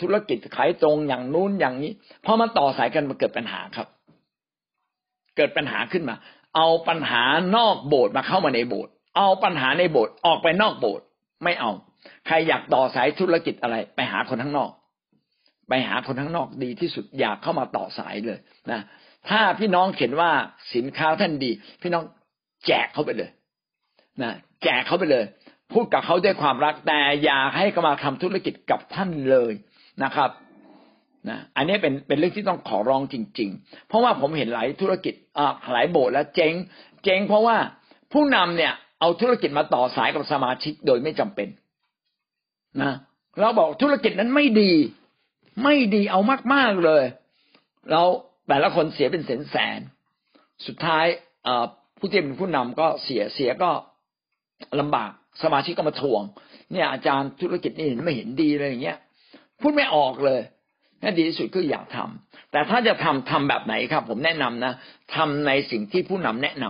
[0.01, 1.93] ธุรกิจขายตรงอย่างนู้นอย่างนี้
[2.24, 3.87] พอมาต่อสายกันมันเกิดปัญหาครับ
[5.37, 6.16] เกิดปัญหาขึ้นมา
[6.57, 7.22] เอาปัญหา
[7.57, 11.05] นอกโบสถ์มาเข้ามาในโบสถ์เอาปัญหาในโบสถ์ออกไปนอกโบสถ์
[11.45, 11.70] ไม่เอา
[12.26, 14.70] ใครอยากต่อสายธุรกิจอะไร ไปหาคนข้างนอก
[15.68, 18.39] ไปหาคนข้างนอกดีที่สุดอยากเข้ามาต่อสายเลย
[18.70, 18.81] นะ
[19.29, 20.31] ถ้าพี่น้องเห็นว่า
[20.74, 21.51] สินค้าท่านดี
[21.83, 22.05] พี่น้อง
[22.66, 23.31] แจกเขาไปเลย
[24.22, 25.24] นะแจกเขาไปเลย
[25.73, 29.53] พูดกับเขาด้วยความรักแต่อย่าให้เขามาทำธุรกิจกับท่านเลย
[30.05, 30.31] นะครับ
[31.29, 36.55] นะอันนี้เป็นเป็นเรื่องที่ต้องขอร้องจริง ๆ เพราะว่าผมเห็นหลายธุรกิจอ่าหลายโบสถ์แล้วเจ๊ง
[37.05, 37.57] เจ๊งเพราะว่า
[38.12, 41.49] ผู้นำเนี่ย เอาธุรกิจมาต่อสายกับสมาชิกโดยไม่จำเป็น
[42.83, 42.93] นะ
[43.41, 44.73] เราบอกธุรกิจนั้นไม่ดี
[45.64, 46.21] ไม่ดีเอา
[46.55, 47.05] มากๆเลย
[47.91, 48.03] เรา
[48.49, 49.81] แต่ละคนเสียเป็นแสนแสน
[50.66, 51.07] สุดท้าย
[51.99, 53.71] ผู้ที่เป็นผู้นำก็เสียเสียก็
[54.81, 55.12] ลำบาก
[55.43, 56.22] สมาชิกก็มาทวง
[56.72, 58.99] เนี่ยอาจารย์ธุรกิจนี่เห็นไม่เห็นดีเลยอย่างเงี้ย
[59.61, 60.41] พูดไม่ออกเลย
[61.03, 64.72] นั่นดีที่สุดคืออยากทำแต่ถ้าจะทำทำแบบไหนครับ ผมแนะนำนะ
[65.14, 66.64] ทำในสิ่งที่ผู้นำแนะน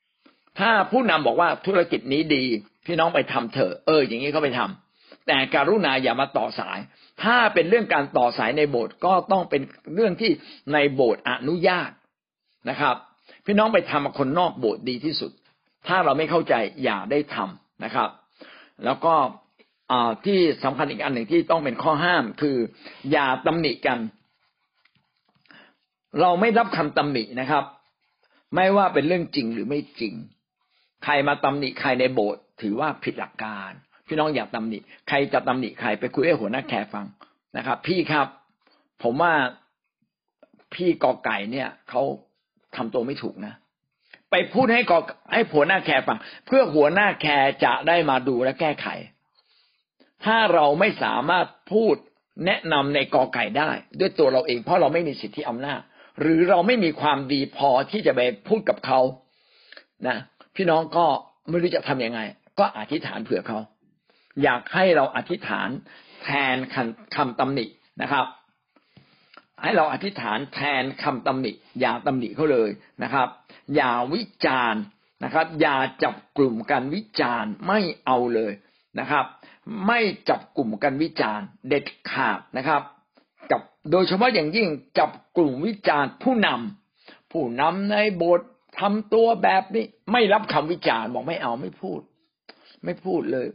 [0.00, 2.44] ำถ้าผู้นำบอกว่าธุรกิจนี้ดี
[2.86, 6.78] พี่น้องไปทำเถอะเออ อย่างนี้ก็ไปทำแต่การุณาอย่ามาต่อสาย
[7.22, 9.62] ถ้าเป็นเรื่องการต่อสายในโบสถ์ก็ต้องเป็น
[9.94, 10.30] เรื่องที่
[10.72, 11.90] ในโบสถ์อนุญาต
[12.70, 12.96] นะครับ
[13.46, 15.32] พี่น้องไปทำคนนอกโบสถ์ดีที่สุด
[15.86, 16.54] ถ้าเราไม่เข้าใจ
[16.84, 18.10] อย่าได้ทำ นะครับ
[18.84, 19.14] แล้วก็
[20.24, 22.56] ที่สำคัญอีกอันหนึ่งที่ต้องเป็นข้อห้ามคือ
[23.12, 23.98] อย่าตำหนิกัน
[26.20, 27.64] เราไม่รับคำตำหนินะครับ
[28.54, 30.14] ไม่ว่าเป็นเรื่องจริงหรือไม่จริง
[31.04, 33.70] ใครมาตำหนิใครในโบสถ์ถือว่าผิดหลักการ
[34.06, 37.06] พี่น้องอย่าตำหนิใครจะตำหนิใครไปคุยให้หัวหน้าแขกฟัง
[37.56, 38.26] นะครับ พี่ครับ
[39.02, 39.32] ผมว่า
[40.74, 42.02] พี่กอไก่เนี่ยเขา
[42.76, 43.54] ทำตัวไม่ถูกนะ
[44.30, 44.98] ไปพูดให้กอ
[45.32, 48.86] ให้หัวหน้าแขกฟัง เพื่อหัวหน้าแขกจะได้มาดูและแก้ไข
[50.24, 51.94] ถ้าเราไม่สามารถพูด
[52.46, 53.70] แนะนำในกอไก่ได้
[54.00, 55.80] ด้วยตัวเราเองเพราะเราไม่มีสิทธิอำนาจ
[56.20, 59.00] หรือเราไม่มีความดีพอที่จะไปพูดกับเขา
[60.08, 60.16] นะ
[60.56, 61.06] พี่น้องก็
[61.48, 62.20] ไม่รู้จะทํำยังไง
[62.58, 63.58] ก็อธิษฐานเผื่อเขา
[64.42, 65.68] อยากให้เราอธิษฐาน
[66.24, 66.56] แทน
[67.16, 67.66] คำตำหนิ
[68.02, 68.26] นะครับ
[69.62, 72.70] ให้เราอธิษฐานแทนคำตำหนิอย่าตำหนิเขาเลย
[73.02, 73.28] นะครับ
[73.74, 74.82] อย่าวิจารณ์
[75.24, 78.52] นะครับ อย่าจับกลุ่มกันวิจารณ์ไม่เอาเลย
[78.98, 79.24] นะครับ
[79.86, 82.82] ไม่จับกลุ่มกันวิจารณ์เด็ดขาดนะครับ
[83.50, 83.60] กับ
[83.90, 88.48] โดยเฉพาะอย่างยิ่งจับกลุ่มวิจารณ์ผู้นำผู้นำในโบสถ์
[88.80, 92.00] ทำตัวแบบนี้ไม่รับคำวิจารณ์บอกไม่เอาไม่พูด
[92.84, 93.46] ไม่พูดเลย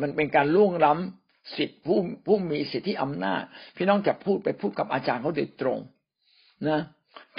[0.00, 3.42] มันเป็นการล่วงล้ำสิทธิผู้ผู้มีสิทธิอำนาจ
[3.76, 5.78] พี่น้องจะพูดไปพูดกับอาจารย์เขาโดยตรง
[6.68, 6.80] นะ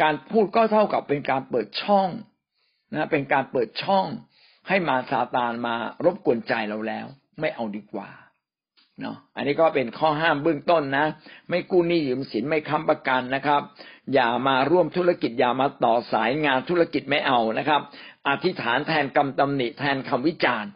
[0.01, 2.09] การพูดก็เท่ากับเป็นการเปิดช่อง
[2.93, 4.05] นะเป็นการเปิดช่อง
[4.67, 7.05] ให้มาซาตานมารบกวนใจเราแล้ว
[7.39, 8.09] ไม่เอาดีกว่า
[9.01, 11.05] เนาะอันนี้ก็เป็นข้อห้ามเบื้องต้นนะ
[11.49, 13.61] ไม่กู้หนี้ยืมสินไม่ค้ำประกันนะครับ
[14.13, 17.81] อย่ามาร่วมธุรกิจอย่ามาต่อสายงานธุรกิจไม่เอานะครับ
[18.27, 20.71] อธิษฐานแทนกรรมตำหนิแทนคำวิจารณ์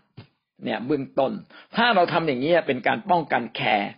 [0.64, 1.32] เนี่ยเบื้องต้น
[1.76, 3.90] ถ้าเราทำอย่างนี้เป็นการป้องกันแคร์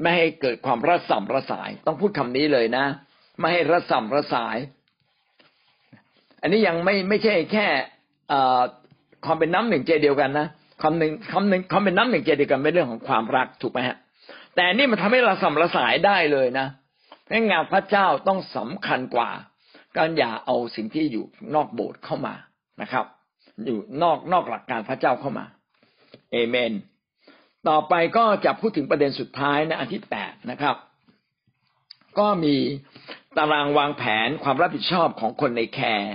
[0.00, 2.84] ไม่ให้เกิดความระส่ำระสาย ต้องพูดคำนี้เลยนะ
[3.38, 4.56] ไม่ให้ระส่ำระสาย
[6.40, 7.66] อันนี้ยังไม่ไม่ใช่แค่
[9.24, 10.48] ความเป็นน้ำหนึ่งใจเดียวกันนะ
[10.82, 13.96] คำหนึ่งคำหนึ่งคำเป็นน้ำหนึ่งใจเดียวกันเป็นเรื่องของความรักถูกไหมฮะ
[14.54, 16.66] แต่นี่มันทำให้เราสัมระสายได้เลยนะ
[17.50, 19.30] งานพระเจ้าต้องสำคัญกว่า
[19.96, 21.24] การอย่าเอาสิ่งที่อยู่
[21.54, 22.34] นอกโบสถ์เข้ามา
[22.82, 23.06] นะครับ
[23.64, 25.44] อยู่นอกนอกหลักการพระเจ้าเข้ามา
[26.32, 26.72] เอเมน
[27.68, 30.76] ต่อไปก็จะพูดถึงประเด็นสุดท้ายนะอันที่แปดนะครับ
[32.18, 32.56] ก็มี
[33.38, 36.14] ตารางวางแผนความรับผิดชอบของคนในแคร์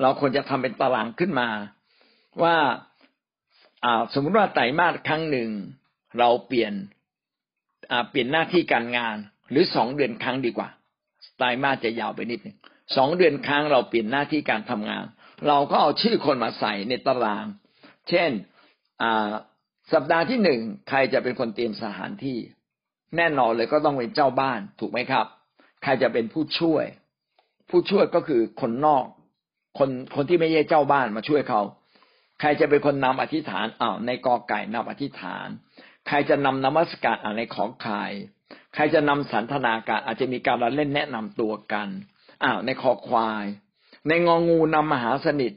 [0.00, 1.48] เราควรจะทำเป็นตารางขึ้นมา
[2.42, 2.56] ว่า
[4.14, 5.50] สมมุติว่าไตรมาสครั้งหนึ่ง
[6.18, 6.72] เราเปลี่ยน
[8.10, 9.16] เปลี่ยนหน้าที่การงาน
[9.50, 10.68] หรือสองเดือนครั้งดีกว่า
[11.38, 12.56] ไตรมาสจะยาวไปนิดหนึ่ง
[12.96, 15.04] สองเดือนครั้งเราเปลี่ยนหน้าที่การทำงาน
[15.48, 17.46] เราก็เอาชื่อคนมาใส่ในตาราง
[18.08, 18.30] เช่น
[19.92, 22.38] สัปดาห์ที่หนึ่งใครจะเป็นคนเตรียมสถานที่
[23.16, 25.26] แน่นอนเลยก็ต้องเป็นเจ้าบ้านถูกไหมครับ
[25.82, 26.84] ใครจะเป็นผู้ช่วย
[27.70, 29.04] ผู้ช่วยก็คือคนนอก
[29.78, 31.60] คนคนที่ไม่ใช่เจ้าบ้านมาช่วยเขา
[32.40, 35.48] ใครจะเป็นคนนำอธิษฐานอ้าวในกอไก่นำอธิษฐาน
[36.08, 37.96] ใครจะนำนมัสการอ่าในของใคร
[38.74, 41.88] ใครจะนำสันทนาการอาจจะมีการเล่นแนะนำตัวกัน
[42.44, 43.44] อ้าวในคอควาย
[44.08, 45.52] ในงองูนำมหาสนิท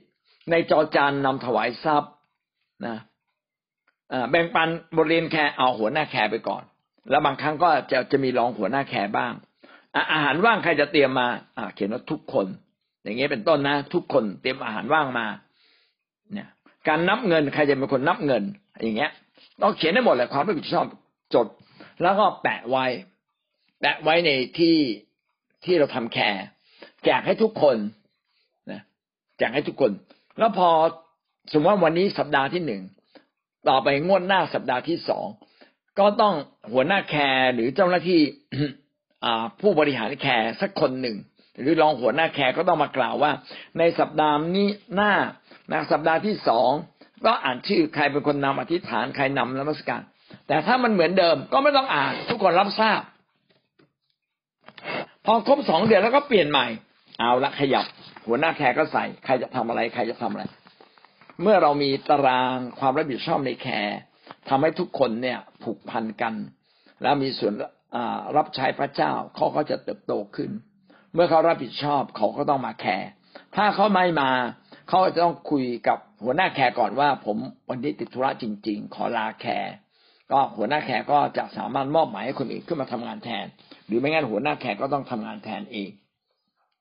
[0.52, 2.14] นายจอจานนำถวายทรัพย์
[2.88, 2.98] นะ
[4.30, 6.64] แบ่งปันบริหารแคร์เอาหัวหน้าแคร์ไปก่อน
[7.10, 9.34] แล้วบางครั้งก็จะจะมีรองหัวหน้าแคร์บ้าง
[10.12, 11.28] อาหารว่างใครจะเตรียมมา
[11.58, 12.48] อ่าเขียนว่าทุกคน
[13.04, 15.26] อย่างเงี้ยเป็นต้นนะ ทุกคนเตรียมอาหารว่างมา
[16.34, 16.50] เนี่ย
[16.88, 18.44] การนับเงินใครจะเป็นคนนับเงิน
[18.84, 19.12] อย่างเงี้ย
[19.62, 20.86] ต้องเขียนได้หมดเลยความรับผิดชอบ
[21.34, 21.48] จด
[22.02, 22.86] แล้วก็แปะไว้
[23.80, 24.76] แปะไว้ในที่
[25.66, 26.44] ที่เราทำแคร์
[27.04, 27.78] แจกให้ทุกคน
[28.72, 28.82] นะ
[29.38, 29.92] แจกให้ทุกคน
[30.38, 30.70] แล้วพอ
[31.52, 32.82] สมมติว่าวันนี้สัปดาห์ที่หนึ่ง
[33.70, 35.28] ต่อไปงวดหน้าสัปดาห์ที่สอง
[36.00, 36.34] ก็ต้อง
[36.72, 38.22] หัวหน้าแคร์หรือเจ้าหน้าที่
[39.62, 41.18] ผู้บริหารแคร์สักคนหนึ่ง
[41.62, 43.32] หรือรองหัวหน้าแคร์ก็ต้องมากล่าวว่า
[43.80, 45.14] ในสัปดาห์นี้หน้า
[45.72, 46.70] นะสัปดาห์ที่สอง
[47.26, 50.02] ก็อ่านชื่อใครเป็นคนนำอธิษฐานใครนำนมัสการ
[50.48, 53.02] แต่ถ้ามันเหมือนเดิมก็ไม่ต้องอ่าน ทุกคนรับทราบ
[55.26, 56.68] พอครบสองเดือนแล้วก็เปลี่ยนใหม่
[57.20, 57.86] เอาละขยับ
[58.26, 60.44] หัวหน้าแคร์ก็ใส่ใครจะทำอะไร ใครจะทำอะไร
[61.42, 63.98] เมื่อเรามีตารางความรับผิดชอบในแคร์
[64.50, 66.34] ทำให้ทุกคนเนี่ยผูกพันกัน
[67.02, 67.54] แล้วมีส่วน
[68.38, 70.52] รับใช้พระเจ้าเขาก็จะเติบโตขึ้น
[71.14, 73.10] เมื่อเขารับผิดชอบเขาก็ต้องมาแคร์
[73.56, 74.32] ถ้าเขาไม่มา
[74.90, 77.38] เขาจะต้องคุยกับหัวหน้าแคร์ก่อนว่า ผม
[77.70, 79.74] วันนี้ติดธุระจริง ๆ ขอลาแคร์
[80.32, 83.46] ก็หัวหน้าแขกก็จะสามารถมอบหมายให้คนอื่นขึ้นมาทำงานแทน
[83.86, 85.90] หรือไม่งั้นหัวหน้าแขกก็ต้องทำงานแทนเอง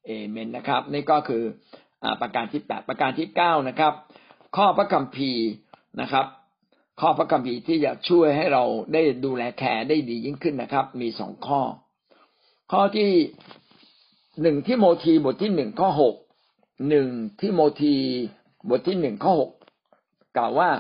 [0.07, 1.43] เอเมนนะครับ นี่ก็คือ
[2.21, 3.93] ประการที่แปดประการที่เก้านะครับ
[4.57, 5.47] ข้อพระคัมภีร์
[6.01, 6.27] นะครับ
[7.01, 11.61] ข้อพระคัมภีร์ที่จะช่วยให้เราได้ดูแลแคร์ได้ดียิ่งขึ้นนะครับ มีสองข้อ
[12.73, 13.11] ข้อที่
[14.43, 16.17] หนึ่งที่โมทีบทที่หนึ่งข้อหก
[16.89, 17.09] หนึ่ง
[17.41, 17.97] ที่โมที
[18.71, 19.51] บทที่หนึ่งข้อหก
[20.37, 20.71] กล่าวว่า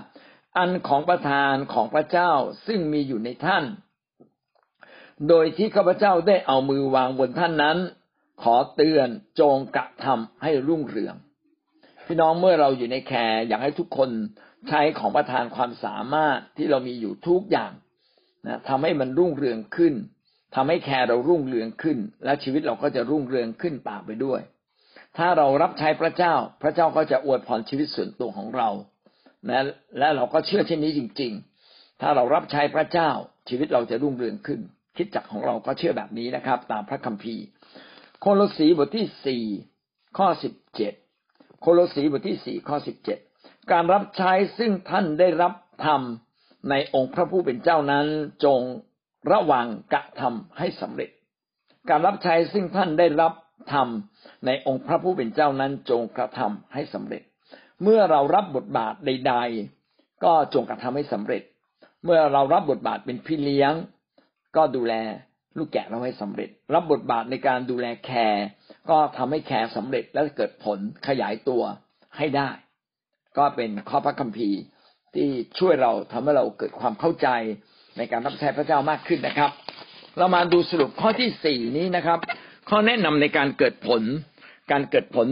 [0.56, 2.32] อันของประทานของพระเจ้า
[2.66, 3.64] ซึ่งมีอยู่ในท่าน
[5.28, 7.78] โดยที่ข้าพเจ้าได้เอามือวางบนท่านนั้น
[8.42, 9.08] ขอเตือน
[9.40, 11.14] จงกระทำให้รุ่งเรือง
[12.06, 14.10] พี่น้องเมื่อเราอยู่ในแคร์อยากให้ทุกคน
[14.68, 17.72] ใช้ของประทานความสามารถที่เรามีอยู่ทุกอย่าง
[18.46, 19.94] นะทำให้มันรุ่งเรืองขึ้น
[20.54, 24.40] ทำให้แคร์เรารุ่งเรืองขึ้น และชีวิตเราก็จะรุ่งเรืองขึ้นตามไปด้วย
[25.16, 28.68] ถ้าเรารับใช้พระเจ้า พระเจ้าก็จะอวยพรชีวิตส่วนตัวของเรา
[29.48, 29.64] นะ
[29.98, 31.32] และเราก็เชื่อเช่นนี้จริง
[31.66, 33.10] ๆ ถ้าเรารับใช้พระเจ้า
[33.48, 34.60] ชีวิตเราจะรุ่งเรืองขึ้น
[34.96, 37.44] คิดจักของเราก็เชื่อแบบนี้นะครับ ตามพระคัมภีร์
[38.20, 39.44] โคโลสีบทที่สี่
[40.18, 40.92] ข้อสิบเจ็ด
[41.60, 43.18] โคโลสีบทที่สี่ข้อสิบเจ็ด
[43.70, 45.52] การรับใช้ซึ่งท่านได้รับ
[45.84, 48.06] ทำในองค์พระผู้เป็นเจ้านั้น
[48.44, 48.60] จง
[49.32, 51.10] ระวังกระทำให้สำเร็จ
[51.90, 53.32] การรับใช้ซึ่งท่านได้รับ
[53.72, 57.22] ทำในองค์พระผู้เป็นเจ้านั้นจงกระทำให้สำเร็จ
[57.82, 59.34] เมื่อเรารับบทบาทใด
[59.78, 61.42] ๆ ก็จงกระทำให้สำเร็จ
[62.04, 63.72] เมื่อเรารับบทบาทเป็นพี่เลี้ยง
[64.56, 64.94] ก็ดูแล
[65.58, 68.46] ลูกแกะเราให้สำเร็จ รับบทบาทในการดูแลแคร์
[68.90, 71.62] ก็ทำให้แคร์สำเร็จและเกิดผลขยายตัว
[72.18, 72.50] ให้ได้
[73.38, 74.58] ก็เป็นข้อพระคัมภีร์
[75.14, 75.28] ที่
[75.58, 77.28] ช่วยเราทำให้เราเกิดความเข้าใจ
[77.96, 79.50] ในการรับใช้พระเจ้ามากขึ้นนะครับ
[80.18, 82.18] เรามาดูสรุปข้อที่สี่นี้นะครับ
[82.68, 84.02] ข้อแนะนำในการเกิดผล
[84.70, 85.28] การเกิดผล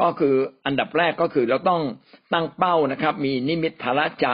[0.00, 0.34] ก็คือ
[0.66, 1.82] อันดับแรกก็คือเราต้อง
[2.32, 4.28] ตั้งเป้านะครับ มีนิมิตภาระใจ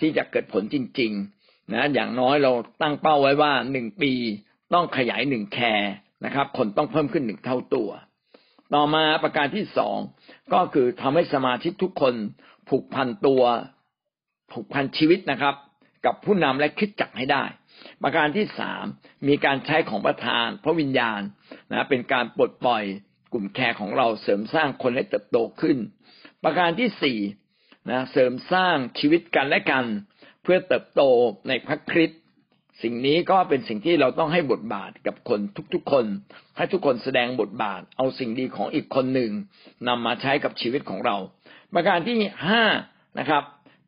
[0.00, 1.12] ที่จะเกิดผลจริง
[1.42, 2.52] ๆ นะ อย่างน้อยเรา
[2.82, 4.12] ตั้งเป้าไว้ว่าหนึ่งปี
[4.74, 5.92] ต้องขยายหนึ่งแคร์
[6.24, 7.90] นะครับ คนต้องเพิ่มขึ้นหนึ่งเท่าตัว
[8.72, 9.98] ต่อมาประการที่สอง
[10.52, 12.14] ก็คือทำให้สมาชิกทุกคน
[12.68, 13.42] ผูกพันตัว
[14.52, 15.54] ผูกพันชีวิตนะครับ
[16.06, 17.44] กับผู้นำและคิดจักให้ได้
[18.02, 18.84] ประการที่สาม
[19.28, 21.20] มีการใช้ของประธานพระวิญญาณ
[21.70, 22.84] นะเป็นการปลดปล่อย
[23.32, 25.78] กลุ่มแคร์ของเราเสริมสร้างคนให้เติบโตขึ้น
[26.44, 27.18] ประการที่สี่
[27.90, 29.84] นะเสริมสร้างชีวิตกันและกัน
[30.42, 31.02] เพื่อเติบโต
[31.48, 32.22] ในพระคริสต์
[32.82, 35.40] สิ่งนี้ก็เป็นสิ่งที่เราต้องให้บทบาทกับคน
[35.74, 36.06] ทุกๆคน
[36.56, 39.30] ให้ทุกคนแสดงบทบาท เอาสิ่งดีของอีกคนหนึ่ง
[39.88, 41.16] นำมาใช้กับชีวิตของเรา
[41.74, 42.18] ประการที่
[42.48, 42.64] ห้า
[43.18, 43.42] นะครับ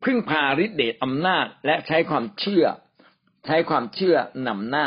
[0.05, 2.65] พึ่งพาฤทธิเดชอำนาจและใช้ความเชื่อ
[3.47, 4.17] ใช้ความเชื่อ
[4.49, 4.87] นำหน้า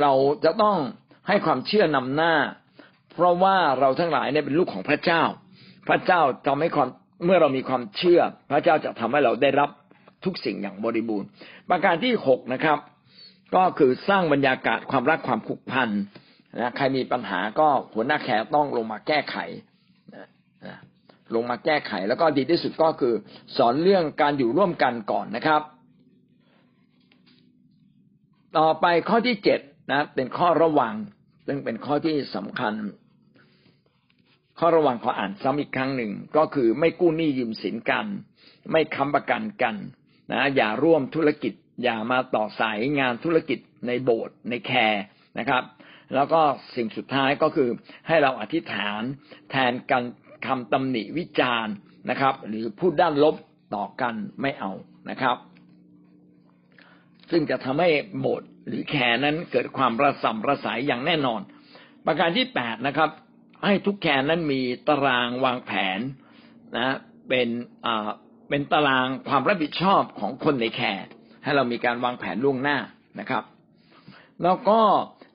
[0.00, 0.12] เรา
[0.44, 0.78] จะต้อง
[1.28, 2.34] ให้ความเชื่อนำหน้า
[3.12, 5.22] เพราะว่าเราทั้งหลายเนี่ยเป็นลูกของพระเจ้า
[5.88, 6.88] พระเจ้าทำให้ความ
[7.24, 9.70] เมื่อเรามีความเชื่อ พระเจ้าจะทำให้เราได้รับ
[10.24, 11.28] ทุกสิ่งอย่างบริบูรณ์
[11.70, 12.78] ประการที่หกนะครับ
[13.54, 15.88] ก็คือสร้างบรรยากาศความรักความผูกพัน
[16.58, 19.36] นะใครมีปัญหาก็หัวหน้าแขกต้องลงมาแก้ไข
[20.14, 20.76] นะ
[21.34, 23.14] ลงมาแก้ไข แล้วก็ดีที่สุดก็คือ
[23.56, 25.62] สอนเรื่องการอยู่ร่วมกันก่อนนะครับ
[28.58, 29.60] ต่อไปข้อที่เจ็ด
[29.92, 30.94] นะเป็นข้อระวัง
[31.46, 32.74] ซึ่งเป็นข้อที่สำคัญ
[34.58, 38.06] ข้อระวังขออ่านซ้ำอีกครั้งหนึ่งก็คือไม่กู้หนี้ยืมสินกัน
[38.72, 39.74] ไม่ค้ำประกันกัน
[40.32, 41.52] นะอย่าร่วมธุรกิจ
[41.82, 45.02] อย่ามาต่อสายงานธุรกิจในโบสถ์ในแคร์
[45.38, 45.62] นะครับ
[46.14, 46.40] แล้วก็
[46.76, 47.68] สิ่งสุดท้ายก็คือ
[48.08, 49.02] ให้เราอธิษฐาน
[49.50, 50.04] แทนการ
[50.46, 51.74] คำตำหนิวิจารณ์
[52.10, 53.36] นะครับ หรือพูดด้านลบ
[53.74, 54.72] ต่อกันไม่เอา
[55.10, 55.36] นะครับ
[57.30, 61.40] ซึ่งจะทำให้โบสถ์หรือแคร์นั้นเกิดความระส่ำระสายอย่างแน่นอน
[62.06, 63.10] ประการที่แปดนะครับ
[63.64, 65.98] ให้ทุกแคร์นั้นมีตารางวางแผน
[66.76, 66.96] นะ
[67.28, 67.48] เป็น
[67.86, 68.08] อ่า
[68.48, 71.06] เป็นตารางความรับผิดชอบของคนในแคร์
[71.48, 72.78] ให้เรามีการวางแผนล่วงหน้า
[73.20, 73.44] นะครับ
[74.42, 74.80] แล้วก็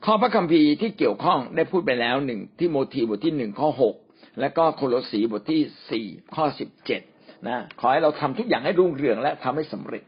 [0.06, 3.96] ข้อพระคัมภีร์ที่เกี่ยวข้องได้พูดไปแล้วหนึ่งที่โมทีบทที่หนึ่งข้อหก
[4.40, 5.62] และก็โคโลสีบทที่
[5.92, 6.06] สี่
[6.36, 7.02] ข้อสิบเจ็ด
[7.48, 10.04] นะขอให้เราทำทุกอย่างให้รุ่งเรืองและทำให้สำเร็จ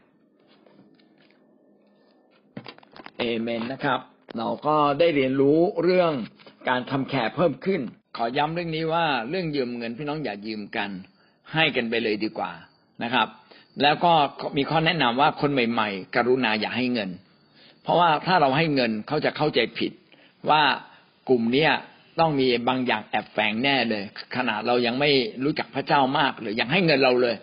[3.18, 4.00] เอเมนนะครับ
[4.38, 6.12] เราก็ได้เรียนรู้เรื่อง
[6.68, 7.80] การทำแคร์เพิ่มขึ้น
[8.16, 10.90] ขอย้ำเรื่องนี้ว่าเรื่องยืมเงินพี่น้องอย่ายืมกัน
[11.52, 12.52] ให้กันไปเลยดีกว่า
[13.02, 13.28] นะครับ
[13.82, 14.12] แล้วก็
[14.56, 17.10] มีข้อแนะนำว่าคนใหม่ๆ กรุณาอย่าให้เงิน
[17.82, 19.92] เพราะว่าถ้าเราให้เงินเขาจะเข้าใจผิด
[20.50, 20.62] ว่า
[21.28, 21.72] กลุ่มเนี้ย
[22.20, 24.02] ต้องมีบางอย่างแอบแฝงแน่เลย
[24.36, 25.10] ขนาดเรายังไม่
[25.44, 27.34] รู้จักพระเจ้ามาก หรือยังให้เงินเราเลย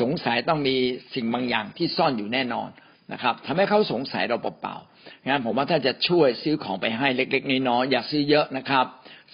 [0.00, 0.76] สงสัยต้องมี
[1.14, 2.68] สิ่งบางอย่างที่ซ่อนอยู่แน่นอน
[3.12, 8.86] นะครับทำให้เขาสงสัยเราเปล่าๆงั้นผมว่าถ้าจะช่วยซื้อของไปให้เล็กๆน้อยๆอย่าซื้อเยอะนะครับ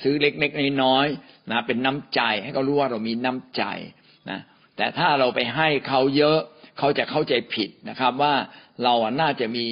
[0.03, 3.63] ซื้อเล็กๆน้อยๆนะเป็นน้ำใจให้เขารู้ว่าเรามีน้ำใจ
[4.31, 4.41] นะ
[4.77, 6.39] แต่ถ้าเราไปให้เขาเยอะ
[6.79, 8.35] เขาจะเข้าใจผิดนะครับ ว่า
[8.85, 9.67] เราน่าจะมี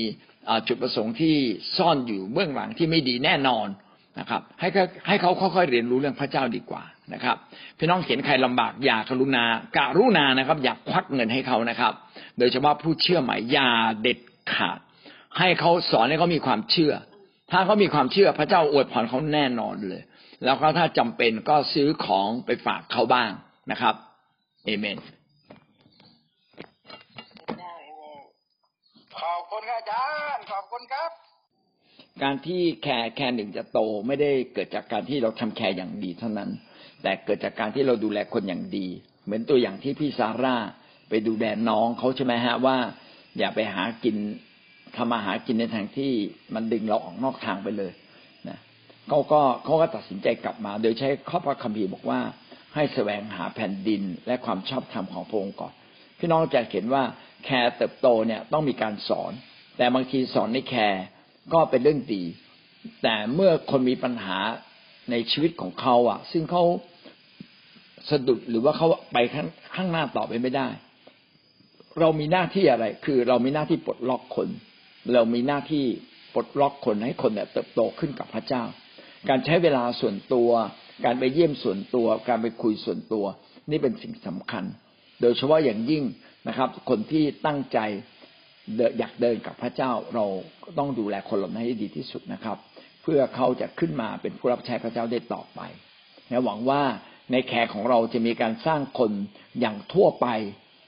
[0.68, 1.36] จุดประสงค์ที่
[1.76, 3.66] ซ่อนอยู่เบื้องหลังที่ไม่ดีแน่นอน
[4.18, 4.68] นะครับ ให้
[5.09, 6.84] ให้เขาค่อยๆเรียนรู้เรื่องพระเจ้าดีกว่า
[7.14, 7.36] นะครับ
[7.78, 9.44] พี่น้องเห็นใครลำบากอย่ากรุณา
[9.76, 11.92] การุณานะครับ อย่าควักเงินให้เขานะครับ
[12.38, 13.70] โดยเฉพาะผู้เชื่อใหม่อย่า
[14.03, 14.18] เด็ด
[14.55, 14.78] ขาด
[15.38, 16.92] ให้เขาสอนให้เขามีความเชื่อ
[17.53, 20.03] ถ้าเขามีความเชื่อพระเจ้าอวยพรเขาแน่นอนเลย
[20.44, 23.30] แล้วก็ถ้าจำเป็นก็ซื้อของไปฝากเขาบ้าง
[23.70, 23.94] นะครับ
[24.64, 24.98] เอเมน
[29.18, 31.10] ขอบคุณครับอาจารย์ขอบคุณครับ
[32.22, 36.50] การที่แคร์แคร์หนึ่งจะโตไม่ได้เกิดจากการที่เราทำแคร์อย่างดีเท่านั้น
[37.02, 38.86] แต่เกิดจากการที่เราดูแลคนอย่างดี
[39.24, 40.56] เหมือนตัวอย่างที่พี่ซาร่า
[41.08, 42.76] ไปดูแลน้องเขาใช่ไหมฮะว่า
[43.38, 44.16] อย่าไปหากิน
[44.96, 46.12] ทำมาหากินในทางที่
[46.54, 47.92] มันดึงเราออกนอกทางไปเลย
[48.48, 48.58] นะ
[49.08, 52.20] เขาก็เขาก็ตัดสินใจกลับมา โดยใช้ข้อพระคัมภีร์บอกว่า
[52.74, 55.72] ให้แสวงหาแผ่นดินและความชอบธรรมของพระองค์ก่อน
[56.18, 57.04] พี่น้องจะเห็นว่า
[57.44, 59.32] แคร์เติบโตเนี่ยต้องมีการสอน
[59.76, 61.04] แต่บางทีสอนในแคร์
[61.52, 62.24] ก็เป็นเรื่องดี
[63.02, 64.38] แต่เมื่อคนมีปัญหา
[65.10, 66.64] ในชีวิตของเขาอะ ซึ่งเขา
[68.10, 70.68] สะดุดหรือว่าเขาไปข้างข้างหน้าต่อไปไม่ได้
[72.00, 74.48] เรามีหน้าที่อะไร คือเรามีหน้าที่ปลดล็อกคน
[75.14, 75.84] เรามีหน้าที่
[76.34, 78.62] ปลดล็อกคนให้คนเนี่ยเติบโตขึ้นกับพระเจ้า
[79.28, 80.50] การใช้เวลาส่วนตัว
[81.05, 83.24] การไปเยี่ยมส่วนตัว การไปคุยส่วนตัว
[83.70, 84.64] นี่เป็นสิ่งสำคัญ
[85.20, 86.05] โดยเฉพาะอย่างยิ่ง
[86.48, 87.78] นะครับ คนที่ตั้งใจ
[88.98, 90.26] อยากเดินกับพระเจ้าเรา
[90.78, 92.57] ต้องดูแลคนเหล่านั้นให้ดีที่สุดนะครับ
[93.03, 95.61] เพื่อเขาจะขึ้นมาเป็นผู้รับใช้พระเจ้าได้ต่อไป
[96.30, 96.82] นะหวังว่า
[97.32, 99.12] ในแขกของเราจะมีการสร้างคน
[99.61, 100.26] อย่างทั่วไป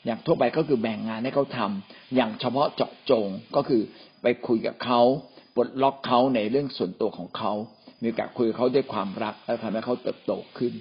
[0.07, 3.83] อย่างทั่วไปก็คือแบ่งงานให้เขาทำอย่างเฉพาะเจาะจงก็คือ
[4.23, 5.01] ไปคุยกับเขา
[5.55, 7.53] ปลดล็อกเขาในเรื่องส่วนตัวของเขา
[8.05, 10.73] มีการคุยกับเขาด้วยความรัก และทำให้เขาเติบโตขึ้น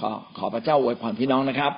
[0.00, 1.72] ขอขอพระเจ้าอวยพรพี่น้องนะครับ